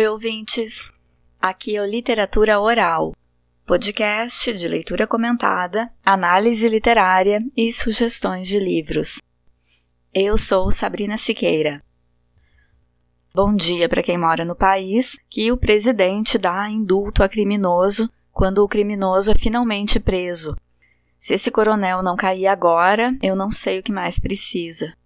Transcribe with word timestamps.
Oi, 0.00 0.08
ouvintes! 0.08 0.90
Aqui 1.38 1.76
é 1.76 1.82
o 1.82 1.84
Literatura 1.84 2.58
Oral, 2.58 3.14
podcast 3.66 4.50
de 4.54 4.66
leitura 4.66 5.06
comentada, 5.06 5.92
análise 6.02 6.66
literária 6.70 7.38
e 7.54 7.70
sugestões 7.70 8.48
de 8.48 8.58
livros. 8.58 9.18
Eu 10.14 10.38
sou 10.38 10.70
Sabrina 10.70 11.18
Siqueira. 11.18 11.82
Bom 13.34 13.54
dia 13.54 13.90
para 13.90 14.02
quem 14.02 14.16
mora 14.16 14.42
no 14.42 14.56
país 14.56 15.18
que 15.28 15.52
o 15.52 15.56
presidente 15.58 16.38
dá 16.38 16.66
indulto 16.70 17.22
a 17.22 17.28
criminoso 17.28 18.08
quando 18.32 18.64
o 18.64 18.68
criminoso 18.68 19.30
é 19.30 19.34
finalmente 19.34 20.00
preso. 20.00 20.56
Se 21.18 21.34
esse 21.34 21.50
coronel 21.50 22.02
não 22.02 22.16
cair 22.16 22.46
agora, 22.46 23.14
eu 23.22 23.36
não 23.36 23.50
sei 23.50 23.80
o 23.80 23.82
que 23.82 23.92
mais 23.92 24.18
precisa. 24.18 24.96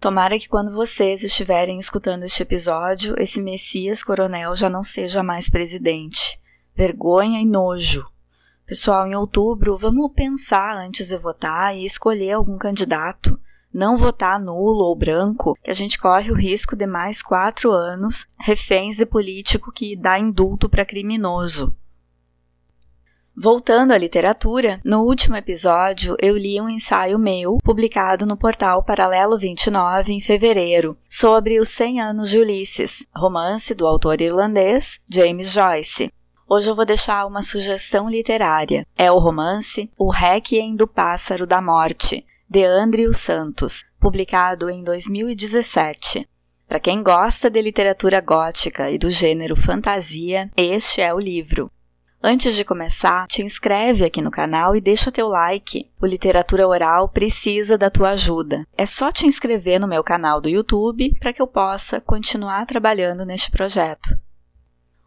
Tomara 0.00 0.38
que 0.38 0.48
quando 0.48 0.72
vocês 0.72 1.24
estiverem 1.24 1.76
escutando 1.76 2.22
este 2.22 2.44
episódio, 2.44 3.16
esse 3.18 3.42
Messias 3.42 4.04
Coronel 4.04 4.54
já 4.54 4.70
não 4.70 4.84
seja 4.84 5.24
mais 5.24 5.50
presidente. 5.50 6.40
Vergonha 6.72 7.40
e 7.40 7.44
nojo. 7.44 8.08
Pessoal, 8.64 9.08
em 9.08 9.16
outubro, 9.16 9.76
vamos 9.76 10.12
pensar 10.14 10.76
antes 10.76 11.08
de 11.08 11.16
votar 11.16 11.76
e 11.76 11.84
escolher 11.84 12.32
algum 12.32 12.56
candidato. 12.56 13.40
Não 13.74 13.96
votar 13.96 14.38
nulo 14.38 14.84
ou 14.84 14.94
branco, 14.94 15.58
que 15.64 15.70
a 15.70 15.74
gente 15.74 15.98
corre 15.98 16.30
o 16.30 16.36
risco 16.36 16.76
de 16.76 16.86
mais 16.86 17.20
quatro 17.20 17.72
anos 17.72 18.28
reféns 18.38 18.98
de 18.98 19.04
político 19.04 19.72
que 19.72 19.96
dá 19.96 20.16
indulto 20.16 20.68
para 20.68 20.86
criminoso. 20.86 21.76
Voltando 23.40 23.92
à 23.92 23.98
literatura, 23.98 24.80
no 24.84 25.04
último 25.04 25.36
episódio 25.36 26.16
eu 26.20 26.36
li 26.36 26.60
um 26.60 26.68
ensaio 26.68 27.16
meu, 27.20 27.58
publicado 27.62 28.26
no 28.26 28.36
portal 28.36 28.82
Paralelo 28.82 29.38
29 29.38 30.12
em 30.12 30.20
fevereiro, 30.20 30.96
sobre 31.08 31.60
os 31.60 31.68
100 31.68 32.00
anos 32.00 32.30
de 32.30 32.38
Ulisses, 32.38 33.06
romance 33.14 33.76
do 33.76 33.86
autor 33.86 34.20
irlandês 34.20 34.98
James 35.08 35.52
Joyce. 35.52 36.12
Hoje 36.48 36.68
eu 36.68 36.74
vou 36.74 36.84
deixar 36.84 37.26
uma 37.26 37.40
sugestão 37.40 38.10
literária. 38.10 38.84
É 38.96 39.08
o 39.12 39.20
romance 39.20 39.88
O 39.96 40.10
Requiem 40.10 40.74
do 40.74 40.88
Pássaro 40.88 41.46
da 41.46 41.62
Morte, 41.62 42.26
de 42.50 42.64
Andrew 42.64 43.14
Santos, 43.14 43.84
publicado 44.00 44.68
em 44.68 44.82
2017. 44.82 46.28
Para 46.66 46.80
quem 46.80 47.04
gosta 47.04 47.48
de 47.48 47.62
literatura 47.62 48.20
gótica 48.20 48.90
e 48.90 48.98
do 48.98 49.08
gênero 49.08 49.54
fantasia, 49.54 50.50
este 50.56 51.00
é 51.00 51.14
o 51.14 51.20
livro. 51.20 51.70
Antes 52.20 52.56
de 52.56 52.64
começar, 52.64 53.28
te 53.28 53.42
inscreve 53.42 54.04
aqui 54.04 54.20
no 54.20 54.30
canal 54.30 54.74
e 54.74 54.80
deixa 54.80 55.12
teu 55.12 55.28
like. 55.28 55.88
O 56.02 56.06
Literatura 56.06 56.66
Oral 56.66 57.08
precisa 57.08 57.78
da 57.78 57.88
tua 57.88 58.10
ajuda. 58.10 58.66
É 58.76 58.84
só 58.84 59.12
te 59.12 59.24
inscrever 59.24 59.80
no 59.80 59.86
meu 59.86 60.02
canal 60.02 60.40
do 60.40 60.48
YouTube 60.48 61.14
para 61.20 61.32
que 61.32 61.40
eu 61.40 61.46
possa 61.46 62.00
continuar 62.00 62.66
trabalhando 62.66 63.24
neste 63.24 63.52
projeto. 63.52 64.18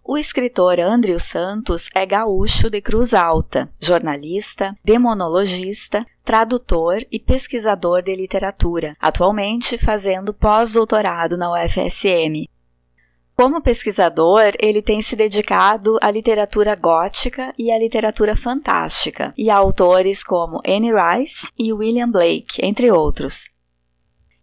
O 0.04 0.18
escritor 0.18 0.80
Andrew 0.80 1.20
Santos 1.20 1.90
é 1.94 2.06
gaúcho 2.06 2.70
de 2.70 2.82
Cruz 2.82 3.14
Alta, 3.14 3.70
jornalista, 3.78 4.74
demonologista, 4.84 6.06
tradutor 6.24 7.06
e 7.12 7.20
pesquisador 7.20 8.02
de 8.02 8.16
literatura, 8.16 8.96
atualmente 9.00 9.78
fazendo 9.78 10.34
pós-doutorado 10.34 11.38
na 11.38 11.52
UFSM. 11.52 12.48
Como 13.36 13.62
pesquisador, 13.62 14.52
ele 14.62 14.82
tem 14.82 15.02
se 15.02 15.16
dedicado 15.16 15.98
à 16.02 16.12
literatura 16.12 16.76
gótica 16.76 17.52
e 17.58 17.72
à 17.72 17.80
literatura 17.80 18.36
fantástica, 18.36 19.34
e 19.38 19.50
a 19.50 19.56
autores 19.56 20.24
como 20.24 20.62
Anne 20.66 20.92
Rice 20.92 21.50
e 21.58 21.74
William 21.74 22.10
Blake, 22.10 22.64
entre 22.64 22.92
outros. 22.92 23.50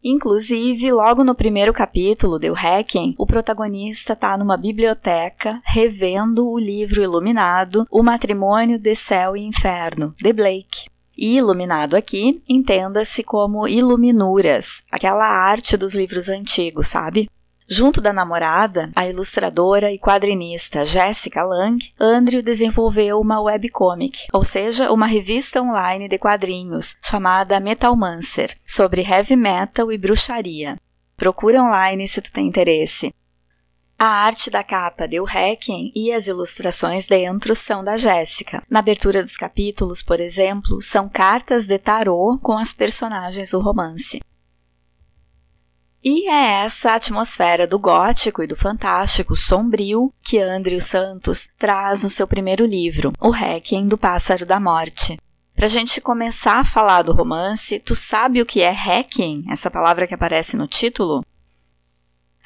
Inclusive, 0.03 0.93
logo 0.93 1.25
no 1.25 1.35
primeiro 1.35 1.73
capítulo 1.73 2.39
de 2.39 2.51
O 2.51 2.55
Hacking, 2.55 3.15
o 3.19 3.27
protagonista 3.27 4.13
está 4.13 4.39
numa 4.39 4.57
biblioteca 4.57 5.61
revendo 5.65 6.49
o 6.49 6.59
livro 6.59 7.03
iluminado 7.03 7.85
O 7.91 8.03
Matrimônio 8.03 8.79
de 8.79 8.95
Céu 8.95 9.37
e 9.37 9.41
Inferno, 9.45 10.15
de 10.17 10.33
Blake. 10.33 10.89
E 11.17 11.37
iluminado 11.37 11.97
aqui, 11.97 12.41
entenda-se 12.49 13.25
como 13.25 13.67
iluminuras, 13.67 14.85
aquela 14.91 15.27
arte 15.27 15.77
dos 15.77 15.95
livros 15.95 16.29
antigos, 16.29 16.87
sabe? 16.87 17.29
Junto 17.71 18.01
da 18.01 18.15
namorada, 18.15 18.91
a 18.97 19.07
ilustradora 19.07 19.93
e 19.93 19.99
quadrinista 19.99 20.87
Jessica 20.87 21.45
Lang, 21.45 21.79
Andrew 22.01 22.43
desenvolveu 22.43 23.21
uma 23.21 23.43
webcomic, 23.43 24.27
ou 24.33 24.43
seja, 24.43 24.91
uma 24.91 25.07
revista 25.07 25.61
online 25.61 26.09
de 26.09 26.17
quadrinhos, 26.17 26.97
chamada 27.05 27.61
Metalmancer, 27.61 28.57
sobre 28.65 29.03
heavy 29.03 29.37
metal 29.37 29.93
e 29.93 29.99
bruxaria. 29.99 30.79
Procura 31.15 31.63
online 31.63 32.09
se 32.09 32.23
tu 32.23 32.33
tem 32.33 32.47
interesse. 32.47 33.13
A 33.99 34.07
arte 34.07 34.49
da 34.49 34.65
capa 34.65 35.07
deu 35.07 35.25
hacking 35.25 35.93
e 35.95 36.11
as 36.11 36.27
ilustrações 36.27 37.07
dentro 37.07 37.55
são 37.55 37.85
da 37.85 37.99
Jéssica. 37.99 38.63
Na 38.71 38.79
abertura 38.79 39.23
dos 39.23 39.37
capítulos, 39.37 40.03
por 40.03 40.21
exemplo, 40.21 40.81
são 40.81 41.07
cartas 41.07 41.67
de 41.67 41.79
tarô 41.79 42.39
com 42.43 42.57
as 42.57 42.73
personagens 42.73 43.51
do 43.51 43.61
romance. 43.61 44.21
E 46.03 46.29
é 46.29 46.65
essa 46.65 46.93
atmosfera 46.93 47.67
do 47.67 47.79
gótico 47.79 48.41
e 48.43 48.47
do 48.47 48.55
fantástico 48.55 49.35
sombrio 49.35 50.13
que 50.23 50.39
Andrew 50.39 50.81
Santos 50.81 51.49
traz 51.59 52.05
no 52.05 52.09
seu 52.09 52.27
primeiro 52.27 52.65
livro, 52.65 53.13
O 53.21 53.31
Requiem 53.31 53.89
do 53.89 53.99
Pássaro 53.99 54.47
da 54.47 54.61
Morte. 54.61 55.19
Para 55.57 55.67
a 55.67 55.69
gente 55.69 56.01
começar 56.01 56.61
a 56.61 56.65
falar 56.65 57.03
do 57.03 57.13
romance, 57.13 57.81
tu 57.81 57.97
sabe 57.97 58.41
o 58.41 58.47
que 58.47 58.61
é 58.61 58.71
Requiem, 58.71 59.45
essa 59.51 59.69
palavra 59.69 60.07
que 60.07 60.15
aparece 60.15 60.57
no 60.57 60.69
título? 60.69 61.25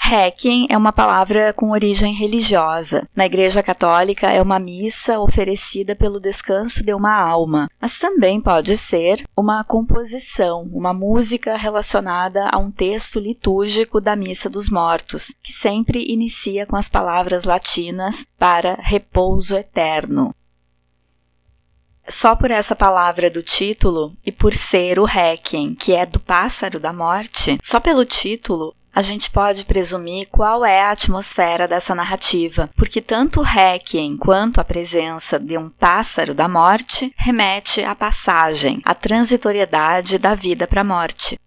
Requiem 0.05 0.67
é 0.69 0.77
uma 0.77 0.93
palavra 0.93 1.53
com 1.53 1.71
origem 1.71 2.13
religiosa. 2.13 3.09
Na 3.15 3.25
Igreja 3.25 3.63
Católica 3.63 4.29
é 4.29 4.43
uma 4.43 4.59
missa 4.59 5.21
oferecida 5.21 5.95
pelo 5.95 6.19
descanso 6.19 6.85
de 6.85 6.93
uma 6.93 7.15
alma, 7.15 7.71
mas 7.81 8.01
também 8.01 8.41
pode 8.41 8.77
ser 8.77 9.23
uma 9.35 9.63
composição, 9.63 10.69
uma 10.73 10.93
música 10.93 11.57
relacionada 11.57 12.51
a 12.53 12.59
um 12.59 12.71
texto 12.71 13.21
litúrgico 13.21 14.01
da 14.01 14.17
Missa 14.17 14.51
dos 14.51 14.69
Mortos, 14.69 15.35
que 15.41 15.53
sempre 15.53 16.05
inicia 16.13 16.67
com 16.67 16.75
as 16.75 16.89
palavras 16.89 17.45
latinas 17.45 18.27
para 18.37 18.77
repouso 18.81 19.57
eterno. 19.57 20.35
Só 22.09 22.35
por 22.35 22.51
essa 22.51 22.75
palavra 22.75 23.31
do 23.31 23.41
título 23.41 24.13
e 24.27 24.33
por 24.33 24.53
ser 24.53 24.99
o 24.99 25.05
Requiem, 25.05 25.77
que 25.77 25.95
é 25.95 26.05
do 26.05 26.19
pássaro 26.19 26.81
da 26.81 26.93
morte, 26.93 27.57
só 27.63 27.79
pelo 27.79 28.05
título 28.05 28.75
a 28.95 29.01
gente 29.01 29.31
pode 29.31 29.65
presumir 29.65 30.29
qual 30.31 30.65
é 30.65 30.83
a 30.83 30.91
atmosfera 30.91 31.67
dessa 31.67 31.95
narrativa, 31.95 32.69
porque 32.77 33.01
tanto 33.01 33.41
o 33.41 33.43
Requiem 33.43 34.17
quanto 34.17 34.61
a 34.61 34.65
presença 34.65 35.39
de 35.39 35.57
um 35.57 35.71
pássaro 35.71 36.35
da 36.35 36.47
morte 36.47 37.13
remete 37.17 37.83
à 37.83 37.95
passagem, 37.95 38.83
à 38.85 38.95
transitoriedade 38.95 40.19
da 40.19 40.35
vida 40.35 40.67
para 40.67 40.83
a 40.83 40.85
morte. 40.85 41.39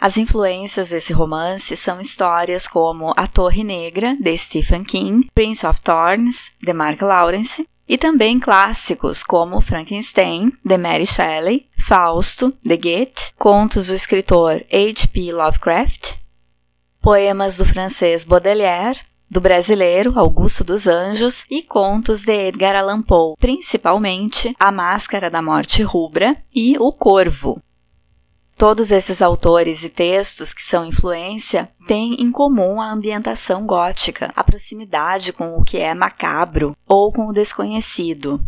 As 0.00 0.16
influências 0.16 0.90
desse 0.90 1.12
romance 1.12 1.76
são 1.76 2.00
histórias 2.00 2.66
como 2.66 3.12
A 3.16 3.26
Torre 3.26 3.64
Negra, 3.64 4.16
de 4.20 4.36
Stephen 4.36 4.84
King, 4.84 5.28
Prince 5.34 5.66
of 5.66 5.80
Thorns, 5.80 6.52
de 6.62 6.72
Mark 6.72 7.00
Lawrence, 7.00 7.66
e 7.86 7.98
também 7.98 8.40
clássicos 8.40 9.22
como 9.22 9.60
Frankenstein, 9.60 10.52
de 10.64 10.78
Mary 10.78 11.06
Shelley, 11.06 11.66
Fausto, 11.78 12.52
de 12.62 12.76
Goethe, 12.76 13.32
contos 13.38 13.88
do 13.88 13.94
escritor 13.94 14.64
H.P. 14.72 15.32
Lovecraft, 15.32 16.14
poemas 17.04 17.58
do 17.58 17.66
francês 17.66 18.24
Baudelaire, 18.24 18.98
do 19.30 19.38
brasileiro 19.38 20.18
Augusto 20.18 20.64
dos 20.64 20.86
Anjos 20.86 21.44
e 21.50 21.62
contos 21.62 22.22
de 22.22 22.32
Edgar 22.32 22.74
Allan 22.74 23.02
Poe, 23.02 23.34
principalmente 23.38 24.56
A 24.58 24.72
Máscara 24.72 25.30
da 25.30 25.42
Morte 25.42 25.82
Rubra 25.82 26.34
e 26.54 26.78
O 26.78 26.90
Corvo. 26.94 27.60
Todos 28.56 28.90
esses 28.90 29.20
autores 29.20 29.84
e 29.84 29.90
textos 29.90 30.54
que 30.54 30.64
são 30.64 30.86
influência 30.86 31.70
têm 31.86 32.14
em 32.22 32.32
comum 32.32 32.80
a 32.80 32.90
ambientação 32.90 33.66
gótica, 33.66 34.32
a 34.34 34.42
proximidade 34.42 35.30
com 35.34 35.58
o 35.58 35.62
que 35.62 35.76
é 35.76 35.92
macabro 35.92 36.74
ou 36.88 37.12
com 37.12 37.26
o 37.26 37.34
desconhecido. 37.34 38.40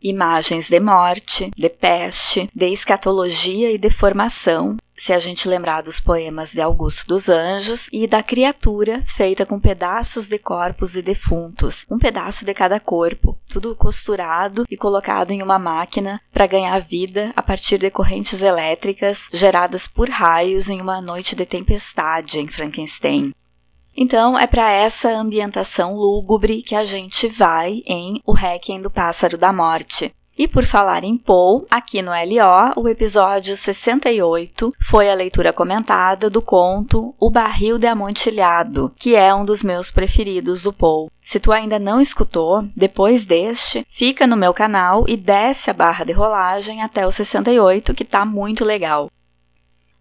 Imagens 0.00 0.68
de 0.68 0.78
morte, 0.78 1.50
de 1.56 1.68
peste, 1.68 2.48
de 2.54 2.66
escatologia 2.66 3.72
e 3.72 3.78
deformação 3.78 4.76
se 4.96 5.12
a 5.12 5.18
gente 5.18 5.48
lembrar 5.48 5.82
dos 5.82 6.00
poemas 6.00 6.52
de 6.52 6.60
Augusto 6.60 7.06
dos 7.06 7.28
Anjos 7.28 7.88
e 7.92 8.06
da 8.06 8.22
criatura 8.22 9.02
feita 9.06 9.44
com 9.44 9.58
pedaços 9.58 10.28
de 10.28 10.38
corpos 10.38 10.92
de 10.92 11.02
defuntos, 11.02 11.84
um 11.90 11.98
pedaço 11.98 12.44
de 12.44 12.54
cada 12.54 12.78
corpo, 12.78 13.38
tudo 13.48 13.74
costurado 13.74 14.64
e 14.70 14.76
colocado 14.76 15.30
em 15.30 15.42
uma 15.42 15.58
máquina 15.58 16.20
para 16.32 16.46
ganhar 16.46 16.78
vida 16.78 17.32
a 17.36 17.42
partir 17.42 17.78
de 17.78 17.90
correntes 17.90 18.42
elétricas 18.42 19.28
geradas 19.32 19.88
por 19.88 20.08
raios 20.08 20.68
em 20.68 20.80
uma 20.80 21.00
noite 21.00 21.34
de 21.34 21.44
tempestade 21.44 22.40
em 22.40 22.46
Frankenstein. 22.46 23.34
Então, 23.96 24.36
é 24.36 24.46
para 24.46 24.70
essa 24.70 25.10
ambientação 25.10 25.94
lúgubre 25.94 26.62
que 26.62 26.74
a 26.74 26.82
gente 26.82 27.28
vai 27.28 27.82
em 27.86 28.20
O 28.26 28.32
Requiem 28.32 28.80
do 28.80 28.90
Pássaro 28.90 29.38
da 29.38 29.52
Morte. 29.52 30.12
E 30.36 30.48
por 30.48 30.64
falar 30.64 31.04
em 31.04 31.16
Poe, 31.16 31.64
aqui 31.70 32.02
no 32.02 32.10
LO, 32.10 32.82
o 32.82 32.88
episódio 32.88 33.56
68 33.56 34.74
foi 34.80 35.08
a 35.08 35.14
leitura 35.14 35.52
comentada 35.52 36.28
do 36.28 36.42
conto 36.42 37.14
O 37.20 37.30
Barril 37.30 37.78
de 37.78 37.86
Amontilhado, 37.86 38.92
que 38.96 39.14
é 39.14 39.32
um 39.32 39.44
dos 39.44 39.62
meus 39.62 39.92
preferidos 39.92 40.64
do 40.64 40.72
Poe. 40.72 41.08
Se 41.22 41.38
tu 41.38 41.52
ainda 41.52 41.78
não 41.78 42.00
escutou, 42.00 42.64
depois 42.76 43.24
deste, 43.24 43.86
fica 43.88 44.26
no 44.26 44.36
meu 44.36 44.52
canal 44.52 45.04
e 45.06 45.16
desce 45.16 45.70
a 45.70 45.74
barra 45.74 46.04
de 46.04 46.12
rolagem 46.12 46.82
até 46.82 47.06
o 47.06 47.12
68, 47.12 47.94
que 47.94 48.04
tá 48.04 48.24
muito 48.24 48.64
legal. 48.64 49.08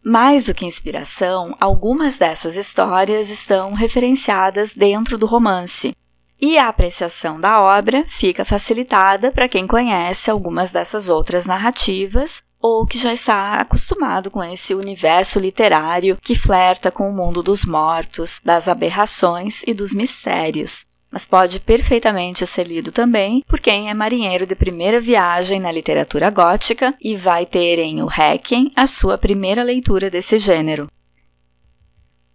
Mais 0.03 0.47
do 0.47 0.53
que 0.53 0.65
inspiração, 0.65 1.56
algumas 1.62 2.18
dessas 2.18 2.57
histórias 2.57 3.29
estão 3.29 3.71
referenciadas 3.74 4.74
dentro 4.74 5.18
do 5.18 5.27
romance, 5.27 5.95
e 6.45 6.57
a 6.57 6.67
apreciação 6.67 7.39
da 7.39 7.61
obra 7.61 8.03
fica 8.05 8.43
facilitada 8.43 9.31
para 9.31 9.47
quem 9.47 9.65
conhece 9.65 10.29
algumas 10.29 10.73
dessas 10.73 11.07
outras 11.07 11.47
narrativas 11.47 12.43
ou 12.61 12.85
que 12.85 12.97
já 12.97 13.13
está 13.13 13.53
acostumado 13.53 14.29
com 14.29 14.43
esse 14.43 14.75
universo 14.75 15.39
literário 15.39 16.17
que 16.21 16.35
flerta 16.35 16.91
com 16.91 17.09
o 17.09 17.13
mundo 17.13 17.41
dos 17.41 17.63
mortos, 17.63 18.41
das 18.43 18.67
aberrações 18.67 19.63
e 19.65 19.73
dos 19.73 19.93
mistérios. 19.93 20.85
Mas 21.09 21.25
pode 21.25 21.61
perfeitamente 21.61 22.45
ser 22.45 22.67
lido 22.67 22.91
também 22.91 23.41
por 23.47 23.61
quem 23.61 23.89
é 23.89 23.93
marinheiro 23.93 24.45
de 24.45 24.53
primeira 24.53 24.99
viagem 24.99 25.61
na 25.61 25.71
literatura 25.71 26.29
gótica 26.29 26.93
e 26.99 27.15
vai 27.15 27.45
ter 27.45 27.79
em 27.79 28.01
O 28.01 28.05
Requiem 28.05 28.69
a 28.75 28.85
sua 28.85 29.17
primeira 29.17 29.63
leitura 29.63 30.09
desse 30.09 30.37
gênero. 30.37 30.89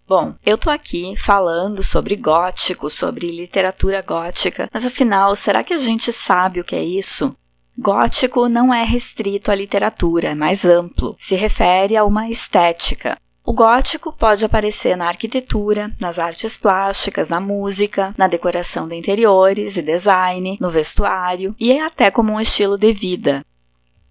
Bom, 0.09 0.35
eu 0.43 0.57
tô 0.57 0.71
aqui 0.71 1.15
falando 1.19 1.83
sobre 1.83 2.17
gótico, 2.17 2.89
sobre 2.89 3.27
literatura 3.27 4.01
gótica, 4.01 4.67
mas 4.73 4.87
afinal, 4.87 5.37
será 5.37 5.63
que 5.63 5.75
a 5.75 5.79
gente 5.79 6.11
sabe 6.15 6.61
o 6.61 6.65
que 6.65 6.75
é 6.75 6.83
isso? 6.83 7.37
Gótico 7.77 8.49
não 8.49 8.73
é 8.73 8.85
restrito 8.85 9.51
à 9.51 9.55
literatura, 9.55 10.29
é 10.31 10.35
mais 10.35 10.65
amplo, 10.65 11.15
se 11.19 11.37
refere 11.37 11.95
a 11.95 12.07
uma 12.07 12.31
estética. 12.31 13.19
O 13.45 13.53
gótico 13.53 14.11
pode 14.11 14.45
aparecer 14.47 14.97
na 14.97 15.09
arquitetura, 15.09 15.91
nas 16.01 16.19
artes 16.19 16.57
plásticas, 16.57 17.29
na 17.29 17.41
música, 17.41 18.15
na 18.17 18.27
decoração 18.29 18.89
de 18.89 18.95
interiores 18.95 19.77
e 19.77 19.83
design, 19.83 20.57
no 20.59 20.71
vestuário 20.71 21.55
e 21.61 21.71
é 21.71 21.85
até 21.85 22.11
como 22.11 22.33
um 22.33 22.41
estilo 22.41 22.79
de 22.79 22.93
vida. 22.95 23.43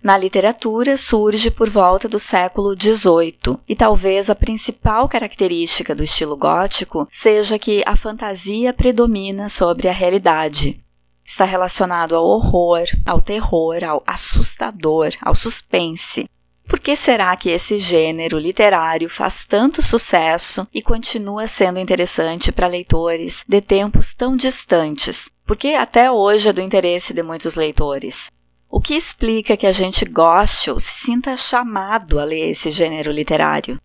Na 0.02 0.18
literatura, 0.18 0.96
surge 0.96 1.50
por 1.50 1.70
volta 1.70 2.08
do 2.08 2.20
século 2.20 2.76
XVIII, 2.80 3.58
e 3.68 3.76
talvez 3.76 4.30
a 4.30 4.36
principal 4.36 5.10
característica 5.10 5.96
do 5.96 6.04
estilo 6.04 6.38
gótico 6.38 7.08
seja 7.10 7.58
que 7.58 7.84
a 7.86 7.96
fantasia 7.96 8.72
predomina 8.74 9.50
sobre 9.50 9.88
a 9.88 9.92
realidade. 9.92 10.80
Está 11.26 11.44
relacionado 11.44 12.16
ao 12.16 12.26
horror, 12.26 12.86
ao 13.06 13.20
terror, 13.20 13.84
ao 13.84 14.02
assustador, 14.08 15.14
ao 15.22 15.36
suspense. 15.36 16.30
Por 16.68 16.80
que 16.80 16.96
será 16.96 17.36
que 17.36 17.50
esse 17.50 17.78
gênero 17.78 18.38
literário 18.38 19.10
faz 19.10 19.46
tanto 19.46 19.82
sucesso 19.82 20.68
e 20.74 20.82
continua 20.82 21.48
sendo 21.48 21.80
interessante 21.80 22.52
para 22.52 22.68
leitores 22.68 23.44
de 23.48 23.62
tempos 23.62 24.14
tão 24.14 24.36
distantes? 24.36 25.30
Porque 25.46 25.70
até 25.70 26.12
hoje 26.12 26.50
é 26.50 26.54
do 26.54 26.62
interesse 26.62 27.14
de 27.14 27.24
muitos 27.24 27.56
leitores. 27.56 28.30
O 28.70 28.82
que 28.82 28.96
explica 28.96 29.56
que 29.56 29.66
a 29.66 29.72
gente 29.72 30.04
goste 30.06 30.70
ou 30.70 30.80
se 30.80 30.92
sinta 30.92 31.38
chamado 31.38 32.20
a 32.20 32.24
ler 32.26 32.52
esse 32.52 32.70
gênero 32.70 33.12
literário? 33.12 33.80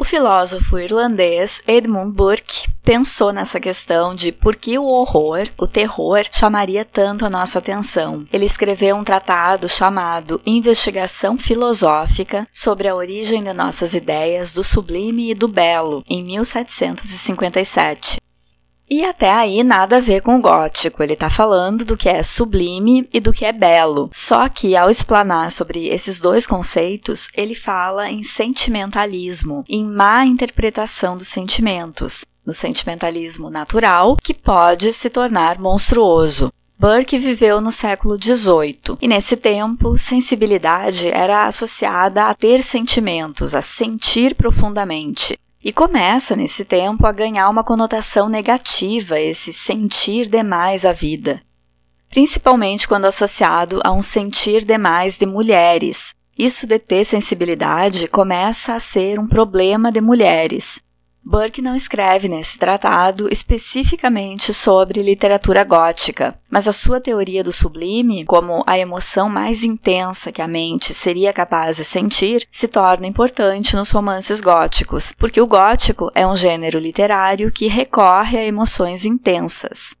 O 0.00 0.04
filósofo 0.04 0.78
irlandês 0.78 1.60
Edmund 1.66 2.12
Burke 2.12 2.68
pensou 2.84 3.32
nessa 3.32 3.58
questão 3.58 4.14
de 4.14 4.30
por 4.30 4.54
que 4.54 4.78
o 4.78 4.84
horror, 4.84 5.48
o 5.58 5.66
terror, 5.66 6.22
chamaria 6.30 6.84
tanto 6.84 7.26
a 7.26 7.30
nossa 7.30 7.58
atenção. 7.58 8.24
Ele 8.32 8.44
escreveu 8.44 8.94
um 8.94 9.02
tratado 9.02 9.68
chamado 9.68 10.40
Investigação 10.46 11.36
Filosófica 11.36 12.46
sobre 12.54 12.86
a 12.86 12.94
origem 12.94 13.42
de 13.42 13.52
nossas 13.52 13.94
ideias 13.94 14.52
do 14.52 14.62
sublime 14.62 15.32
e 15.32 15.34
do 15.34 15.48
belo, 15.48 16.04
em 16.08 16.22
1757. 16.22 18.18
E 18.90 19.04
até 19.04 19.30
aí 19.30 19.62
nada 19.62 19.98
a 19.98 20.00
ver 20.00 20.22
com 20.22 20.38
o 20.38 20.40
gótico, 20.40 21.02
ele 21.02 21.12
está 21.12 21.28
falando 21.28 21.84
do 21.84 21.96
que 21.96 22.08
é 22.08 22.22
sublime 22.22 23.06
e 23.12 23.20
do 23.20 23.34
que 23.34 23.44
é 23.44 23.52
belo. 23.52 24.08
Só 24.10 24.48
que 24.48 24.74
ao 24.74 24.88
explanar 24.88 25.52
sobre 25.52 25.88
esses 25.88 26.22
dois 26.22 26.46
conceitos, 26.46 27.28
ele 27.34 27.54
fala 27.54 28.10
em 28.10 28.22
sentimentalismo, 28.22 29.62
em 29.68 29.84
má 29.84 30.24
interpretação 30.24 31.18
dos 31.18 31.28
sentimentos, 31.28 32.24
no 32.46 32.54
sentimentalismo 32.54 33.50
natural, 33.50 34.16
que 34.16 34.32
pode 34.32 34.90
se 34.94 35.10
tornar 35.10 35.58
monstruoso. 35.58 36.50
Burke 36.78 37.18
viveu 37.18 37.60
no 37.60 37.72
século 37.72 38.16
XVIII 38.16 38.96
e, 39.02 39.08
nesse 39.08 39.36
tempo, 39.36 39.98
sensibilidade 39.98 41.08
era 41.08 41.44
associada 41.46 42.26
a 42.26 42.34
ter 42.34 42.62
sentimentos, 42.62 43.54
a 43.54 43.60
sentir 43.60 44.34
profundamente. 44.34 45.36
E 45.68 45.72
começa, 45.72 46.34
nesse 46.34 46.64
tempo, 46.64 47.06
a 47.06 47.12
ganhar 47.12 47.46
uma 47.50 47.62
conotação 47.62 48.26
negativa 48.26 49.20
esse 49.20 49.52
sentir 49.52 50.26
demais 50.26 50.86
a 50.86 50.92
vida, 50.92 51.42
principalmente 52.08 52.88
quando 52.88 53.04
associado 53.04 53.78
a 53.84 53.92
um 53.92 54.00
sentir 54.00 54.64
demais 54.64 55.18
de 55.18 55.26
mulheres. 55.26 56.14
Isso 56.38 56.66
de 56.66 56.78
ter 56.78 57.04
sensibilidade 57.04 58.08
começa 58.08 58.74
a 58.74 58.80
ser 58.80 59.20
um 59.20 59.28
problema 59.28 59.92
de 59.92 60.00
mulheres, 60.00 60.80
Burke 61.24 61.60
não 61.60 61.76
escreve 61.76 62.28
nesse 62.28 62.58
tratado 62.58 63.28
especificamente 63.30 64.54
sobre 64.54 65.02
literatura 65.02 65.62
gótica, 65.62 66.38
mas 66.48 66.66
a 66.66 66.72
sua 66.72 67.00
teoria 67.00 67.44
do 67.44 67.52
sublime, 67.52 68.24
como 68.24 68.64
a 68.66 68.78
emoção 68.78 69.28
mais 69.28 69.62
intensa 69.62 70.32
que 70.32 70.40
a 70.40 70.48
mente 70.48 70.94
seria 70.94 71.32
capaz 71.32 71.76
de 71.76 71.84
sentir, 71.84 72.46
se 72.50 72.66
torna 72.66 73.06
importante 73.06 73.76
nos 73.76 73.90
romances 73.90 74.40
góticos, 74.40 75.12
porque 75.18 75.40
o 75.40 75.46
gótico 75.46 76.10
é 76.14 76.26
um 76.26 76.36
gênero 76.36 76.78
literário 76.78 77.52
que 77.52 77.68
recorre 77.68 78.38
a 78.38 78.44
emoções 78.44 79.04
intensas. 79.04 79.96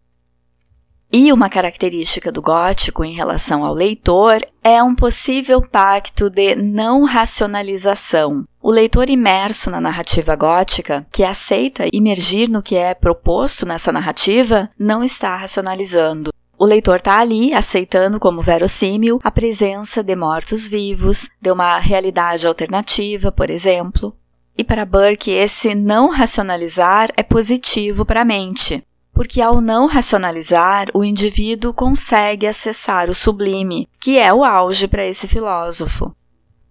E 1.10 1.32
uma 1.32 1.48
característica 1.48 2.30
do 2.30 2.42
gótico 2.42 3.02
em 3.02 3.12
relação 3.12 3.64
ao 3.64 3.72
leitor 3.72 4.44
é 4.62 4.82
um 4.82 4.94
possível 4.94 5.62
pacto 5.62 6.28
de 6.28 6.54
não 6.54 7.02
racionalização. 7.04 8.44
O 8.62 8.70
leitor 8.70 9.08
imerso 9.08 9.70
na 9.70 9.80
narrativa 9.80 10.36
gótica, 10.36 11.06
que 11.10 11.24
aceita 11.24 11.88
imergir 11.94 12.50
no 12.50 12.62
que 12.62 12.76
é 12.76 12.92
proposto 12.92 13.64
nessa 13.64 13.90
narrativa, 13.90 14.68
não 14.78 15.02
está 15.02 15.34
racionalizando. 15.34 16.30
O 16.58 16.66
leitor 16.66 16.96
está 16.96 17.18
ali 17.18 17.54
aceitando 17.54 18.20
como 18.20 18.42
verossímil 18.42 19.18
a 19.24 19.30
presença 19.30 20.02
de 20.02 20.14
mortos-vivos, 20.14 21.30
de 21.40 21.50
uma 21.50 21.78
realidade 21.78 22.46
alternativa, 22.46 23.32
por 23.32 23.48
exemplo. 23.48 24.14
E 24.58 24.64
para 24.64 24.84
Burke, 24.84 25.30
esse 25.30 25.74
não 25.74 26.10
racionalizar 26.10 27.10
é 27.16 27.22
positivo 27.22 28.04
para 28.04 28.22
a 28.22 28.24
mente, 28.24 28.82
porque 29.18 29.40
ao 29.40 29.60
não 29.60 29.88
racionalizar, 29.88 30.86
o 30.94 31.02
indivíduo 31.02 31.74
consegue 31.74 32.46
acessar 32.46 33.10
o 33.10 33.14
sublime, 33.16 33.88
que 33.98 34.16
é 34.16 34.32
o 34.32 34.44
auge 34.44 34.86
para 34.86 35.04
esse 35.04 35.26
filósofo. 35.26 36.14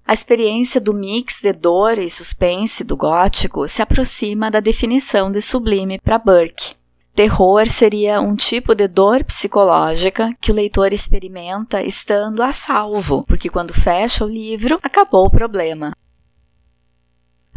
A 0.05 0.13
experiência 0.13 0.79
do 0.79 0.93
mix 0.93 1.41
de 1.41 1.51
dor 1.51 1.97
e 1.97 2.09
suspense 2.09 2.85
do 2.85 2.95
gótico 2.95 3.67
se 3.67 3.81
aproxima 3.81 4.49
da 4.49 4.61
definição 4.61 5.29
de 5.29 5.41
sublime 5.41 5.99
para 5.99 6.17
Burke. 6.17 6.73
Terror 7.13 7.67
seria 7.67 8.21
um 8.21 8.33
tipo 8.33 8.73
de 8.73 8.87
dor 8.87 9.25
psicológica 9.25 10.33
que 10.39 10.49
o 10.49 10.55
leitor 10.55 10.93
experimenta 10.93 11.83
estando 11.83 12.41
a 12.41 12.53
salvo, 12.53 13.25
porque 13.27 13.49
quando 13.49 13.73
fecha 13.73 14.23
o 14.23 14.29
livro, 14.29 14.79
acabou 14.81 15.25
o 15.25 15.31
problema. 15.31 15.91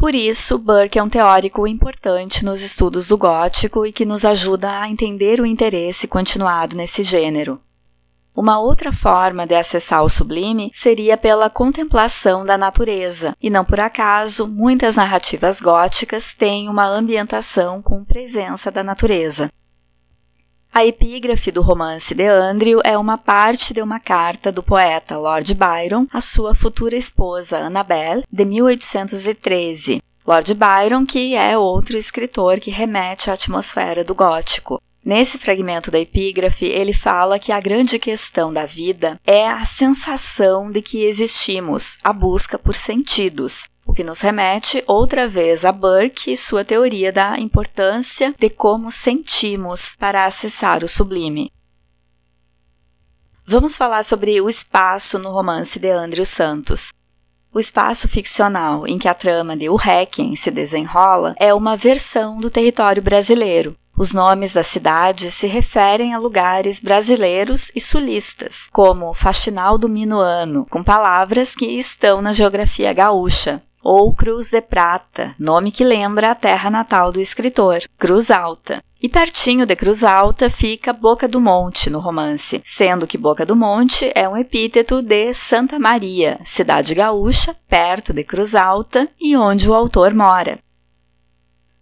Por 0.01 0.15
isso, 0.15 0.57
Burke 0.57 0.97
é 0.97 1.03
um 1.03 1.07
teórico 1.07 1.67
importante 1.67 2.43
nos 2.43 2.63
estudos 2.63 3.09
do 3.09 3.17
gótico 3.19 3.85
e 3.85 3.91
que 3.91 4.03
nos 4.03 4.25
ajuda 4.25 4.79
a 4.79 4.89
entender 4.89 5.39
o 5.39 5.45
interesse 5.45 6.07
continuado 6.07 6.75
nesse 6.75 7.03
gênero. 7.03 7.61
Uma 8.35 8.59
outra 8.59 8.91
forma 8.91 9.45
de 9.45 9.53
acessar 9.53 10.03
o 10.03 10.09
sublime 10.09 10.71
seria 10.73 11.17
pela 11.17 11.51
contemplação 11.51 12.43
da 12.43 12.57
natureza, 12.57 13.35
e 13.39 13.47
não 13.47 13.63
por 13.63 13.79
acaso 13.79 14.47
muitas 14.47 14.95
narrativas 14.95 15.61
góticas 15.61 16.33
têm 16.33 16.67
uma 16.67 16.87
ambientação 16.87 17.79
com 17.79 18.03
presença 18.03 18.71
da 18.71 18.83
natureza. 18.83 19.51
A 20.73 20.85
epígrafe 20.85 21.51
do 21.51 21.61
romance 21.61 22.15
de 22.15 22.25
Andrew 22.25 22.79
é 22.85 22.97
uma 22.97 23.17
parte 23.17 23.73
de 23.73 23.81
uma 23.81 23.99
carta 23.99 24.53
do 24.53 24.63
poeta 24.63 25.17
Lord 25.17 25.53
Byron 25.53 26.07
à 26.09 26.21
sua 26.21 26.55
futura 26.55 26.95
esposa 26.95 27.57
Annabel, 27.57 28.23
de 28.31 28.45
1813. 28.45 30.01
Lord 30.25 30.53
Byron, 30.53 31.05
que 31.05 31.35
é 31.35 31.57
outro 31.57 31.97
escritor 31.97 32.61
que 32.61 32.71
remete 32.71 33.29
à 33.29 33.33
atmosfera 33.33 34.01
do 34.01 34.15
gótico. 34.15 34.81
Nesse 35.03 35.37
fragmento 35.37 35.91
da 35.91 35.99
epígrafe, 35.99 36.65
ele 36.65 36.93
fala 36.93 37.37
que 37.37 37.51
a 37.51 37.59
grande 37.59 37.99
questão 37.99 38.53
da 38.53 38.65
vida 38.65 39.19
é 39.27 39.49
a 39.49 39.65
sensação 39.65 40.71
de 40.71 40.81
que 40.81 41.03
existimos, 41.03 41.97
a 42.01 42.13
busca 42.13 42.57
por 42.57 42.75
sentidos 42.75 43.65
o 43.91 43.93
que 43.93 44.05
nos 44.05 44.21
remete 44.21 44.81
outra 44.87 45.27
vez 45.27 45.65
a 45.65 45.71
Burke 45.73 46.31
e 46.31 46.37
sua 46.37 46.63
teoria 46.63 47.11
da 47.11 47.37
importância 47.37 48.33
de 48.39 48.49
como 48.49 48.89
sentimos 48.89 49.97
para 49.99 50.25
acessar 50.25 50.81
o 50.81 50.87
sublime. 50.87 51.51
Vamos 53.45 53.75
falar 53.75 54.05
sobre 54.05 54.39
o 54.39 54.47
espaço 54.47 55.19
no 55.19 55.29
romance 55.29 55.77
de 55.77 55.91
Andrew 55.91 56.25
Santos. 56.25 56.93
O 57.53 57.59
espaço 57.59 58.07
ficcional 58.07 58.87
em 58.87 58.97
que 58.97 59.09
a 59.09 59.13
trama 59.13 59.57
de 59.57 59.67
O 59.67 59.75
Requiem 59.75 60.37
se 60.37 60.49
desenrola 60.49 61.35
é 61.37 61.53
uma 61.53 61.75
versão 61.75 62.37
do 62.37 62.49
território 62.49 63.03
brasileiro. 63.03 63.75
Os 63.97 64.13
nomes 64.13 64.53
da 64.53 64.63
cidade 64.63 65.29
se 65.31 65.47
referem 65.47 66.13
a 66.13 66.17
lugares 66.17 66.79
brasileiros 66.79 67.73
e 67.75 67.81
sulistas, 67.81 68.69
como 68.71 69.13
Faxinal 69.13 69.77
do 69.77 69.89
Minuano, 69.89 70.65
com 70.69 70.81
palavras 70.81 71.53
que 71.53 71.65
estão 71.65 72.21
na 72.21 72.31
geografia 72.31 72.93
gaúcha, 72.93 73.61
ou 73.83 74.13
Cruz 74.13 74.51
de 74.51 74.61
Prata, 74.61 75.35
nome 75.39 75.71
que 75.71 75.83
lembra 75.83 76.31
a 76.31 76.35
terra 76.35 76.69
natal 76.69 77.11
do 77.11 77.19
escritor, 77.19 77.79
Cruz 77.97 78.29
Alta. 78.29 78.83
E 79.01 79.09
pertinho 79.09 79.65
de 79.65 79.75
Cruz 79.75 80.03
Alta 80.03 80.47
fica 80.49 80.93
Boca 80.93 81.27
do 81.27 81.41
Monte 81.41 81.89
no 81.89 81.99
romance, 81.99 82.61
sendo 82.63 83.07
que 83.07 83.17
Boca 83.17 83.45
do 83.45 83.55
Monte 83.55 84.11
é 84.13 84.29
um 84.29 84.37
epíteto 84.37 85.01
de 85.01 85.33
Santa 85.33 85.79
Maria, 85.79 86.39
cidade 86.43 86.93
gaúcha, 86.93 87.55
perto 87.67 88.13
de 88.13 88.23
Cruz 88.23 88.53
Alta 88.53 89.09
e 89.19 89.35
onde 89.35 89.67
o 89.67 89.73
autor 89.73 90.13
mora. 90.13 90.59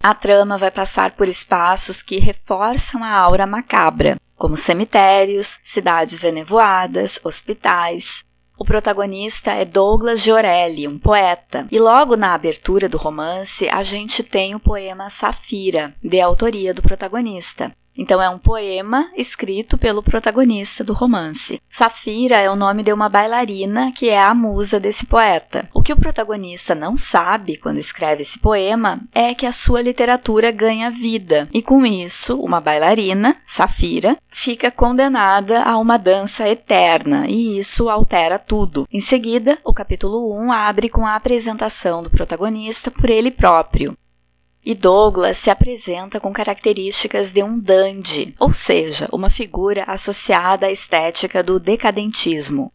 A 0.02 0.14
trama 0.14 0.58
vai 0.58 0.72
passar 0.72 1.12
por 1.12 1.28
espaços 1.28 2.02
que 2.02 2.20
reforçam 2.20 3.04
a 3.04 3.12
aura 3.12 3.46
macabra, 3.46 4.16
como 4.38 4.56
cemitérios, 4.56 5.60
cidades 5.62 6.24
enevoadas, 6.24 7.20
hospitais, 7.26 8.24
o 8.60 8.66
protagonista 8.66 9.54
é 9.54 9.64
Douglas 9.64 10.22
Giorelli, 10.22 10.86
um 10.86 11.00
poeta, 11.00 11.66
e 11.72 11.80
logo 11.80 12.18
na 12.18 12.34
abertura 12.34 12.90
do 12.90 12.98
romance 12.98 13.70
a 13.70 13.82
gente 13.82 14.22
tem 14.22 14.54
o 14.54 14.60
poema 14.60 15.10
Safira, 15.10 15.96
de 16.04 16.20
autoria 16.20 16.74
do 16.74 16.82
protagonista. 16.82 17.72
Então 18.00 18.22
é 18.22 18.30
um 18.30 18.40
poema 18.40 19.12
escrito 19.14 19.78
pelo 19.78 20.02
protagonista 20.02 20.86
do 20.86 20.94
romance. 20.94 21.62
Safira 21.68 22.38
é 22.38 22.50
o 22.50 22.56
nome 22.56 22.82
de 22.82 22.94
uma 22.94 23.10
bailarina 23.10 23.92
que 23.92 24.08
é 24.08 24.24
a 24.24 24.34
musa 24.34 24.80
desse 24.80 25.06
poeta. 25.06 25.68
O 25.74 25.82
que 25.82 25.92
o 25.92 26.00
protagonista 26.00 26.74
não 26.74 26.96
sabe 26.96 27.58
quando 27.58 27.78
escreve 27.78 28.22
esse 28.22 28.40
poema 28.40 29.02
é 29.14 29.36
que 29.36 29.46
a 29.46 29.52
sua 29.52 29.82
literatura 29.82 30.50
ganha 30.50 30.90
vida, 30.90 31.50
e 31.54 31.62
com 31.62 31.86
isso, 31.86 32.40
uma 32.40 32.62
bailarina, 32.62 33.36
Safira, 33.46 34.18
fica 34.30 34.72
condenada 34.72 35.64
a 35.64 35.78
uma 35.78 35.98
dança 35.98 36.48
eterna, 36.48 37.26
e 37.28 37.60
isso 37.60 37.90
altera 37.90 38.40
tudo. 38.40 38.88
Em 38.92 39.02
seguida, 39.02 39.58
o 39.64 39.74
capítulo 39.74 40.34
1 40.40 40.52
abre 40.54 40.88
com 40.88 41.06
a 41.06 41.16
apresentação 41.16 42.02
do 42.02 42.10
protagonista 42.10 42.90
por 42.90 43.10
ele 43.10 43.30
próprio. 43.30 43.98
E 44.66 44.76
Douglas 44.76 45.38
se 45.38 45.50
apresenta 45.50 46.20
com 46.20 46.34
características 46.34 47.32
de 47.32 47.42
um 47.42 47.60
dandy, 47.60 48.36
ou 48.40 48.52
seja, 48.52 49.08
uma 49.12 49.30
figura 49.30 49.84
associada 49.88 50.68
à 50.68 50.72
estética 50.72 51.42
do 51.42 51.60
decadentismo. 51.60 52.72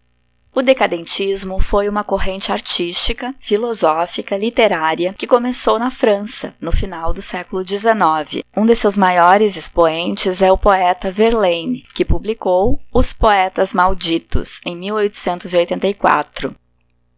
O 0.57 0.62
decadentismo 0.62 1.59
foi 1.59 1.88
uma 1.88 2.05
corrente 2.05 2.53
artística, 2.53 3.35
filosófica, 3.41 4.37
literária 4.37 5.12
que 5.12 5.26
começou 5.26 5.81
na 5.81 5.91
França, 5.91 6.55
no 6.61 6.71
final 6.71 7.12
do 7.12 7.21
século 7.21 7.67
XIX. 7.67 8.45
Um 8.57 8.64
de 8.64 8.76
seus 8.76 8.97
maiores 8.97 9.57
expoentes 9.57 10.43
é 10.43 10.53
o 10.53 10.57
poeta 10.57 11.11
Verlaine, 11.11 11.83
que 11.93 12.05
publicou 12.05 12.79
Os 12.93 13.12
Poetas 13.12 13.75
Malditos, 13.75 14.61
em 14.64 14.76
1884. 14.76 16.55